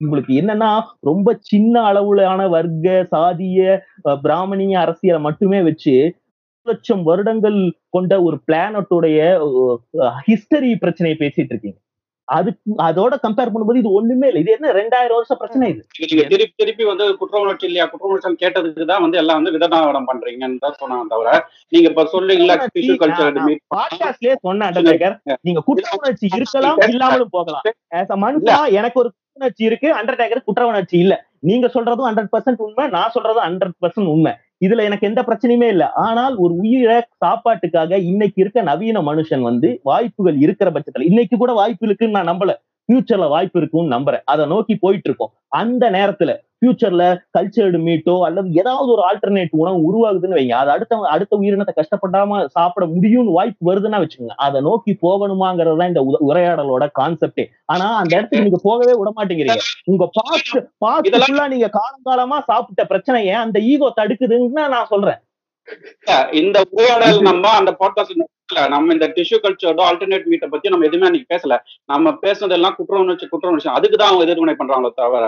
[0.00, 3.78] உங்களுக்கு என்னன்னா ரொம்ப சின்ன அளவுலான வர்க்க சாதிய
[4.24, 5.96] பிராமணிய அரசியலை மட்டுமே வச்சு
[6.66, 7.58] லட்சம் வருடங்கள்
[7.94, 9.18] கொண்ட ஒரு பிளானட்டோடைய
[10.28, 11.78] ஹிஸ்டரி பிரச்சனையை பேசிட்டு இருக்கீங்க.
[12.28, 14.40] அதுக்கு அதோட கம்பேர் பண்ணும்போது இது ஒண்ணுமே இல்லை.
[14.44, 15.82] இது என்ன ரெண்டாயிரம் வருஷம் பிரச்சனை இது?
[16.32, 17.84] திருப்பி திருப்பி வந்து குற்ற உணர்ச்சி இல்லையா?
[17.92, 21.36] குற்ற உணர்ச்சி கேட்டதுக்கு தான் வந்து எல்லாம் வந்து விதனாவடம் பண்றீங்கன்னு தான் சொன்னாங்க தவிர
[21.74, 23.38] நீங்க இப்ப சொல்றீங்களா டிஷ்யூ கல்ச்சர்
[23.76, 25.16] பாட்காஸ்ட்லயே சொன்ன அண்டர்டேக்கர்
[25.48, 27.64] நீங்க குற்ற உணர்ச்சி இருக்கலாம் இல்லாமலும் போகலாம்.
[28.80, 31.14] எனக்கு ஒரு உணர்ச்சி இருக்கு அண்டர்டேக்கர் குற்ற உணர்ச்சி இல்ல.
[31.38, 34.32] நீங்க சொல்றதும் ஹண்ட்ரட் பர்சன்ட் உண்மை நான் சொல்றதும் ஹண்ட்ரட் பர்சன்ட் உண்மை.
[34.66, 35.86] இதுல எனக்கு எந்த பிரச்சனையுமே இல்லை.
[35.94, 41.86] ஆனால் ஒரு உயிரை சாப்பாட்டுக்காக இன்னைக்கு இருக்க நவீன மனுஷன் வந்து வாய்ப்புகள் இருக்கிற பட்சத்துல இன்னைக்கு கூட வாய்ப்பு
[41.86, 42.52] இருக்குன்னு நான் நம்பல.
[42.88, 44.24] ஃபியூச்சர்ல வாய்ப்பு இருக்கும்னு நம்புறேன்.
[44.24, 45.32] அதை நோக்கி போயிட்டு இருக்கோம்.
[45.48, 47.04] அந்த நேரத்துல ஃபியூச்சர்ல
[47.36, 50.54] கல்ச்சர்டு மீட்டோ அல்லது ஏதாவது ஒரு ஆல்டர்னேட் உணவு உருவாகுதுன்னு வைங்க.
[50.62, 54.36] அது அடுத்த அடுத்த உயிரினத்தை கஷ்டப்படாம சாப்பிட முடியும்னு வாய்ப்பு வருதுன்னா வச்சுக்கோங்க.
[54.46, 59.66] அதை நோக்கி போகணுமாங்கிறது தான் இந்த உரையாடலோட கான்செப்டே ஆனா அந்த இடத்துக்கு நீங்க போகவே விட மாட்டேங்கிறீங்க.
[59.92, 65.20] உங்க பாஸ்ட் பாஸ்ட் ஃபுல்லா நீங்க காலங்காலமா சாப்பிட்ட பிரச்சனையை அந்த ஈகோ தடுக்குதுன்னு நான் சொல்றேன்.
[66.40, 68.24] இந்த உரையாடல் நம்ம அந்த பாட்காஸ்ட்
[68.74, 71.54] நம்ம இந்த டிஷ்யூ கல்ச்சர் ஆல்டர்னேட் மீட்டை பத்தி நம்ம எதுவுமே அன்னைக்கு பேசல.
[71.84, 73.70] நம்ம பேசுனதெல்லாம் குற்ற உணர்ச்சி குற்ற உணர்ச்சி.
[73.78, 75.26] அதுக்கு தான் அவங்க எதிர்வினை பண்றாங்களே தவிர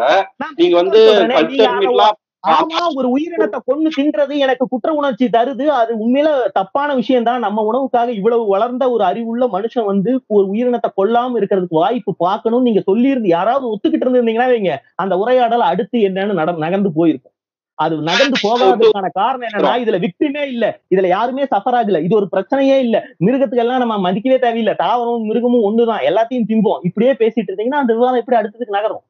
[0.60, 1.00] நீங்க வந்து
[1.36, 5.64] கல்ச்சர் மீட்லாம் ஆமா ஒரு உயிரினத்தை கொண்டு தின்றது எனக்கு குற்ற உணர்ச்சி தருது.
[5.78, 6.28] அது உண்மையில
[6.58, 7.44] தப்பான விஷயம் தான்.
[7.46, 12.82] நம்ம உணவுக்காக இவ்வளவு வளர்ந்த ஒரு அறிவுள்ள மனுஷன் வந்து ஒரு உயிரினத்தை கொல்லாம இருக்கிறதுக்கு வாய்ப்பு பார்க்கணும் நீங்க
[12.90, 14.74] சொல்லியிருந்து யாராவது ஒத்துக்கிட்டு இருந்தீங்கன்னா வைங்க.
[15.04, 17.34] அந்த உரையாடல் அடுத்து என்னன்னு நட நகர்ந்து போயிருக்கும்.
[17.78, 20.64] அது நகர்ந்து போகாததுக்கான காரணம் என்னன்னா இதுல விக்டிமே இல்ல.
[20.94, 22.02] இதுல யாருமே சஃபர் ஆகல.
[22.02, 22.96] இது ஒரு பிரச்சனையே இல்ல.
[23.26, 24.74] மிருகத்துக்கு எல்லாம் நம்ம மதிக்கவே தேவையில்லை.
[24.78, 26.02] தாவரமும் மிருகமும் ஒண்ணுதான்.
[26.02, 26.80] எல்லாத்தையும் திம்போம்.
[26.82, 29.02] இப்படியே பேசிட்டு இருந்தீங்கன்னா அந்த விவாதம் எப்படி அடுத்ததுக்கு நகரும்?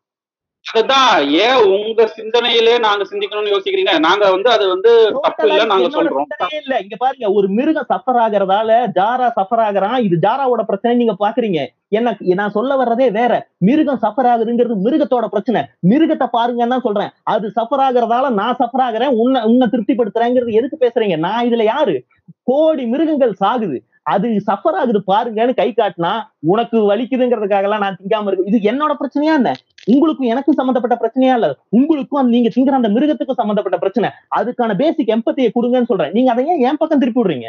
[0.66, 3.99] அதுதான் ஏன் உங்க சிந்தனையிலே நாங்க சிந்திக்கணும்னு யோசிக்கிறீங்க?
[3.99, 4.90] நாங்க வந்து அது வந்து
[5.21, 6.27] தப்பு இல்ல நாங்க சொல்றோம்.
[6.61, 6.81] இல்ல.
[6.81, 9.97] இங்க பாருங்க ஒரு மிருகம் சஃபர் ஆகுறதால ஜாரா சஃபர் ஆகுறான்.
[9.99, 11.61] இது ஜாராவோட பிரச்சனை நீங்க பாக்குறீங்க.
[11.88, 13.33] எனக்கு நான் சொல்ல வர்றதே வேற.
[13.59, 15.62] மிருகம் சஃபர் ஆகுதுங்கிறது மிருகத்தோட பிரச்சனை.
[15.88, 17.12] மிருகத்தை பாருங்கன்னு தான் சொல்றேன்.
[17.25, 19.14] அது சஃபர் ஆகுறதால நான் சஃபர் ஆகுறேன்.
[19.14, 21.16] உன்னை உன்னை திருப்திப்படுத்துறேங்கிறது எதுக்கு பேசுறீங்க?
[21.16, 21.97] நான் இதுல யாரு?
[22.42, 23.79] கோடி மிருகங்கள் சாகுது.
[24.12, 26.12] அது சஃபர் ஆகுது பாருங்கன்னு கை காட்டினா
[26.53, 29.53] உனக்கு வலிக்குதுங்கிறதுக்காக எல்லாம் நான் திங்காம இருக்கு இது என்னோட பிரச்சனையா என்ன?
[29.87, 31.49] உங்களுக்கும் எனக்கும் சம்பந்தப்பட்ட பிரச்சனையா இல்ல?
[31.79, 34.11] உங்களுக்கும் அந்த நீங்க திங்கிற அந்த மிருகத்துக்கும் சம்பந்தப்பட்ட பிரச்சனை.
[34.38, 36.12] அதுக்கான பேசிக் எம்பத்தியை கொடுங்கன்னு சொல்றேன்.
[36.12, 37.49] நீங்க அதை ஏன் என் பக்கம் திருப்பி விடுறீங்க?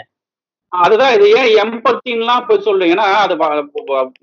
[0.73, 3.35] அதுதான் இது ஏன் எம்பத்தின்லாம் போய் சொல்றீங்கன்னா அது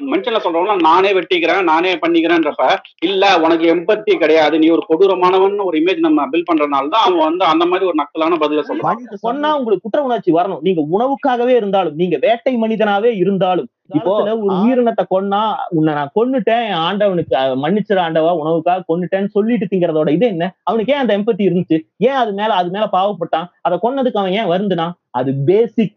[0.07, 2.67] மனுஷன்ல சொல்றவங்க நானே வெட்டிக்கிறேன் நானே பண்ணிக்கிறேன்றப்ப
[3.03, 4.55] இல்ல உனக்கு எம்பத்தி கிடையாது.
[4.59, 5.35] நீ ஒரு கொடூரமானவன்
[5.67, 9.01] ஒரு இமேஜ் நம்ம பில் பண்றதுனால தான் அவன் வந்து அந்த மாதிரி ஒரு நக்கலான பதில சொல்றான்.
[9.25, 10.65] சொன்னா உங்களுக்கு குற்ற உணர்ச்சி வரணும்.
[10.67, 15.41] நீங்க உணவுக்காகவே இருந்தாலும் நீங்க வேட்டை மனிதனாவே இருந்தாலும் இப்போ ஒரு உயிரினத்தை கொன்னா
[15.75, 20.47] உன்னை நான் கொன்னுட்டேன் என் ஆண்டவனுக்கு அஹ், மன்னிச்சிரு ஆண்டவா உணவுக்காக கொன்னுட்டேன்னு சொல்லிட்டு திங்கிறதோட இது என்ன?
[20.65, 21.77] அவனுக்கு ஏன் அந்த எம்பத்தி இருந்துச்சு?
[22.03, 23.47] ஏன் அது மேல அது மேல பாவப்பட்டான்?
[23.63, 24.87] அதை கொன்னதுக்கு அவன் ஏன் வருந்துனா
[25.19, 25.97] அது பேசிக்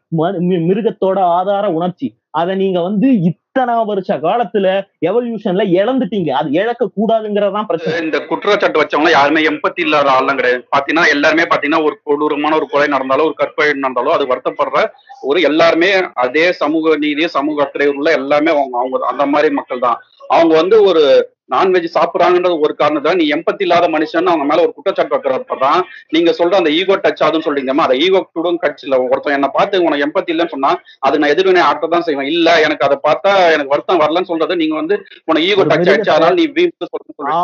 [0.70, 2.08] மிருகத்தோட ஆதார உணர்ச்சி.
[2.40, 4.68] அதை நீங்க வந்து இத்தனை வருஷ காலத்துல
[5.10, 6.30] எவல்யூஷன்ல இழந்துட்டீங்க.
[6.40, 7.96] அது இழக்க கூடாதுங்கிறதான் பிரச்சனை.
[8.06, 10.62] இந்த குற்றச்சாட்டு வச்சவங்க யாருமே எம்பத்தி இல்லாத ஆளுலாம் கிடையாது.
[10.76, 14.84] பாத்தீங்கன்னா எல்லாருமே பாத்தீங்கன்னா ஒரு கொடூரமான ஒரு கொலை நடந்தாலும் ஒரு கற்பழி நடந்தாலும் அது வருத்தப்படுற
[15.30, 15.92] ஒரு எல்லாருமே
[16.26, 20.78] அதே சமூக நீதி சமூக அக்கறை உள்ள எல்லாமே அவங்க அவங்க அந்த மாதிரி மக்கள் தான் அவங்க வந்து
[20.84, 21.04] ஒரு
[21.50, 25.82] நான்வெஜ் சாப்பிடுறாங்கன்றது ஒரு காரணம் தான் நீ எம்பத்தி இல்லாத மனுஷன் அவங்க மேல ஒரு குற்றச்சாட்டு வைக்கிறப்ப தான்
[26.16, 27.86] நீங்க சொல்ற அந்த ஈகோ டச் ஆகுதுன்னு சொல்றீங்கம்மா.
[27.88, 30.72] அந்த ஈகோ டுடும் டச் இல்ல ஒருத்தன் என்ன பார்த்து உனக்கு எம்பத்தி இல்லைன்னு சொன்னா
[31.08, 32.32] அது நான் எதிர்வினை ஆட்ட தான் செய்வேன்.
[32.36, 34.96] இல்ல எனக்கு அதை பார்த்தா எனக்கு வருத்தம் வரலன்னு சொல்றது நீங்க வந்து
[35.30, 36.88] உனக்கு ஈகோ டச் ஆயிடுச்சு அதனால நீ வீம்பு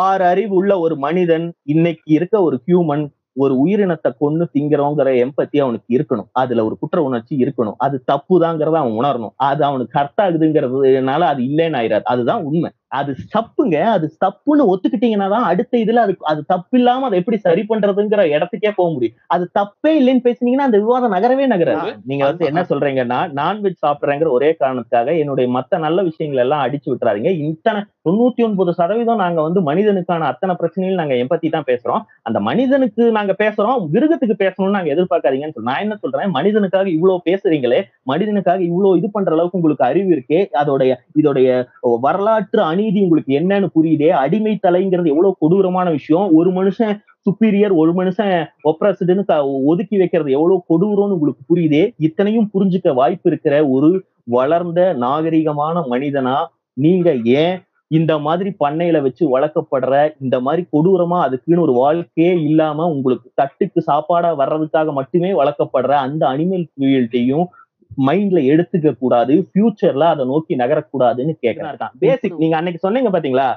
[0.00, 3.04] ஆறு அறிவு உள்ள ஒரு மனிதன் இன்னைக்கு இருக்க ஒரு ஹியூமன்
[3.36, 6.28] ஒரு உயிரினத்தை கொண்டு திங்கிறோங்கிற எம்பத்தி அவனுக்கு இருக்கணும்.
[6.42, 7.76] அதுல ஒரு குற்ற உணர்ச்சி இருக்கணும்.
[7.86, 9.34] அது தப்புதாங்கிறத அவன் உணரணும்.
[9.48, 12.70] அது அவனுக்கு கரெக்ட் ஆகுதுங்கிறதுனால அது இல்லைன்னு ஆயிராது அதுதான் உண்மை.
[12.92, 13.76] அது தப்புங்க.
[13.94, 18.72] அது தப்புன்னு ஒத்துக்கிட்டீங்கன்னா தான் அடுத்த இதுல அது அது தப்பு இல்லாம அதை எப்படி சரி பண்றதுங்கிற இடத்துக்கே
[18.76, 19.16] போக முடியும்.
[19.26, 21.90] அது தப்பே இல்லைன்னு பேசுனீங்கன்னா அந்த விவாதம் நகரவே நகராது.
[22.04, 27.32] நீங்க வந்து என்ன சொல்றீங்கன்னா நான்வெஜ் சாப்பிடுறேங்கிற ஒரே காரணத்துக்காக என்னுடைய மத்த நல்ல விஷயங்கள் எல்லாம் அடிச்சு விட்டுறாதீங்க.
[27.50, 32.02] இத்தனை தொண்ணூத்தி ஒன்பது சதவீதம் நாங்க வந்து மனிதனுக்கான அத்தனை பிரச்சனைகள் நாங்க எம்பத்தி தான் பேசுறோம்.
[32.28, 36.30] அந்த மனிதனுக்கு நாங்க பேசுறோம் மிருகத்துக்கு பேசணும்னு நாங்க எதிர்பார்க்காதீங்கன்னு சொல்லி நான் என்ன சொல்றேன்?
[36.38, 37.80] மனிதனுக்காக இவ்வளவு பேசுறீங்களே
[38.12, 41.48] மனிதனுக்காக இவ்வளவு இது பண்ற அளவுக்கு உங்களுக்கு அறிவு இருக்கே அதோடைய இதோடைய
[42.06, 46.94] வரலாற்று அநீதி உங்களுக்கு என்னன்னு புரியுதே அடிமை தலைங்கிறது எவ்வளவு கொடூரமான விஷயம் ஒரு மனுஷன்
[47.26, 48.34] சுப்பீரியர் ஒரு மனுஷன்
[48.70, 49.24] ஒப்ரஸ்டுன்னு
[49.64, 53.90] ஒதுக்கி வைக்கிறது எவ்வளவு கொடூரம்னு உங்களுக்கு புரியுதே இத்தனையும் புரிஞ்சுக்க வாய்ப்பு இருக்கிற ஒரு
[54.30, 56.36] வளர்ந்த நாகரிகமான மனிதனா
[56.76, 57.56] நீங்க ஏன்
[57.90, 64.30] இந்த மாதிரி பண்ணையில வச்சு வளர்க்கப்படுற இந்த மாதிரி கொடூரமா அதுக்குன்னு ஒரு வாழ்க்கையே இல்லாம உங்களுக்கு தட்டுக்கு சாப்பாடா
[64.38, 67.46] வர்றதுக்காக மட்டுமே வளர்க்கப்படுற அந்த அனிமல் கிரியல்ட்டையும்
[68.04, 73.48] மைண்ட்ல எடுத்துக்க கூடாது ஃபியூச்சர்ல அதை நோக்கி நகரக்கூடாதுன்னு கேட்கறான் பேசிக் நீங்க அன்னைக்கு சொன்னீங்க பாத்தீங்களா?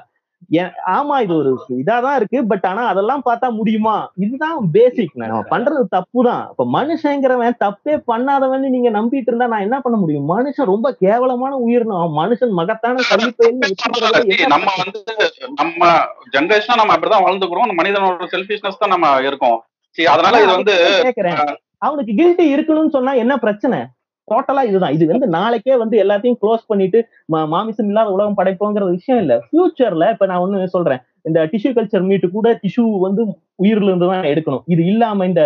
[0.94, 1.50] ஆமா இது ஒரு
[1.80, 2.38] இதாதான் இருக்கு.
[2.50, 3.94] பட் ஆனா அதெல்லாம் பார்த்தா முடியுமா?
[4.24, 9.78] இதுதான் பேசிக் நம்ம பண்றது தப்பு தான் இப்ப மனுஷங்கிறவன் தப்பே பண்ணாதவன் நீங்க நம்பிட்டு இருந்தா நான் என்ன
[9.80, 10.26] பண்ண முடியும்?
[10.32, 15.00] மனுஷன் ரொம்ப கேவலமான உயிரினம் மனுஷன் மகத்தான கல்வி நம்ம வந்து
[15.60, 15.82] நம்ம
[16.34, 17.78] ஜெனரேஷனா நம்ம அப்படிதான் வளர்ந்துக்கிறோம்.
[17.80, 19.58] மனிதனோட செல்பிஷ்னஸ் தான் நம்ம இருக்கோம்.
[19.98, 20.74] அதனால இது வந்து
[21.06, 21.38] கேக்குறேன்.
[21.78, 23.78] அவனுக்கு கில்ட்டி இருக்கணும்னு சொன்னா என்ன பிரச்சனை?
[24.32, 24.94] டோட்டலா இதுதான்.
[24.96, 27.00] இது வந்து நாளைக்கே வந்து எல்லாத்தையும் க்ளோஸ் பண்ணிட்டு
[27.54, 29.36] மாமிசம் இல்லாத உலகம் படைப்போங்கிற விஷயம் இல்ல.
[29.46, 31.02] ஃபியூச்சர்ல இப்ப நான் ஒண்ணு சொல்றேன்.
[31.28, 33.22] இந்த டிஷ்யூ கல்ச்சர் மீட்டு கூட டிஷ்யூ வந்து
[33.64, 34.66] உயிர்ல இருந்து தான் எடுக்கணும்.
[34.74, 35.42] இது இல்லாம இந்த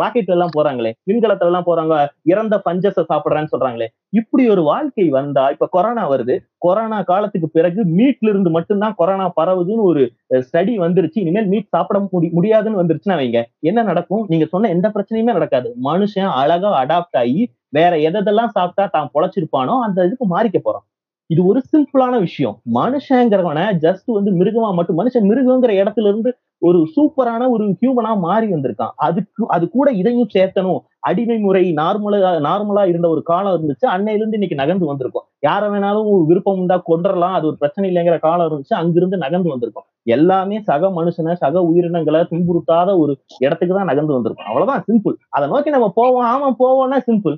[0.00, 1.94] ராக்கெட்ல எல்லாம் போறாங்களே விண்கலத்துல எல்லாம் போறாங்க
[2.32, 3.86] இறந்த பஞ்சஸ சாப்பிடுறான்னு சொல்றாங்களே.
[4.18, 6.34] இப்படி ஒரு வாழ்க்கை வந்தா இப்ப கொரோனா வருது.
[6.64, 10.02] கொரோனா காலத்துக்கு பிறகு மீட்ல இருந்து மட்டும்தான் கொரோனா பரவுதுன்னு ஒரு
[10.46, 11.18] ஸ்டடி வந்துருச்சு.
[11.24, 13.42] இனிமேல் மீட் சாப்பிட முடி முடியாதுன்னு வந்துருச்சுன்னா வைங்க.
[13.70, 14.24] என்ன நடக்கும்?
[14.32, 15.70] நீங்க சொன்ன எந்த பிரச்சனையுமே நடக்காது.
[15.88, 17.42] மனுஷன் அழகா அடாப்ட் ஆகி
[17.78, 20.86] வேற எதெல்லாம் சாப்பிட்டா தான் பொழைச்சிருப்பானோ அந்த இதுக்கு மாறிக்க போறான்
[21.30, 22.56] இது ஒரு சிம்பிளான விஷயம்.
[22.76, 26.30] மனுஷங்கிறவன ஜஸ்ட் வந்து மிருகமா மட்டும் மனுஷன் மிருகங்கிற இடத்துல இருந்து
[26.62, 28.92] ஒரு சூப்பரான ஒரு ஹியூமனா மாறி வந்திருக்கான்.
[29.06, 30.78] அதுக்கு அது கூட இதையும் சேர்த்தணும்.
[31.08, 33.86] அடிமை முறை நார்மலா நார்மலா இருந்த ஒரு காலம் இருந்துச்சு.
[33.94, 35.26] அன்னையில இருந்து இன்னைக்கு நகர்ந்து வந்திருக்கும்.
[35.46, 38.74] யார வேணாலும் விருப்பம் உண்டா கொண்டுடலாம் அது ஒரு பிரச்சனை இல்லைங்கிற காலம் இருந்துச்சு.
[38.82, 39.86] அங்கிருந்து நகர்ந்து வந்திருக்கும்.
[40.16, 43.12] எல்லாமே சக மனுஷனை சக உயிரினங்களை துன்புறுத்தாத ஒரு
[43.46, 44.48] இடத்துக்கு தான் நகர்ந்து வந்திருக்கும்.
[44.50, 46.26] அவ்வளவுதான் சிம்பிள் அதை நோக்கி நம்ம போவோம்.
[46.34, 47.36] ஆமா போவோம்னா சிம்பிள்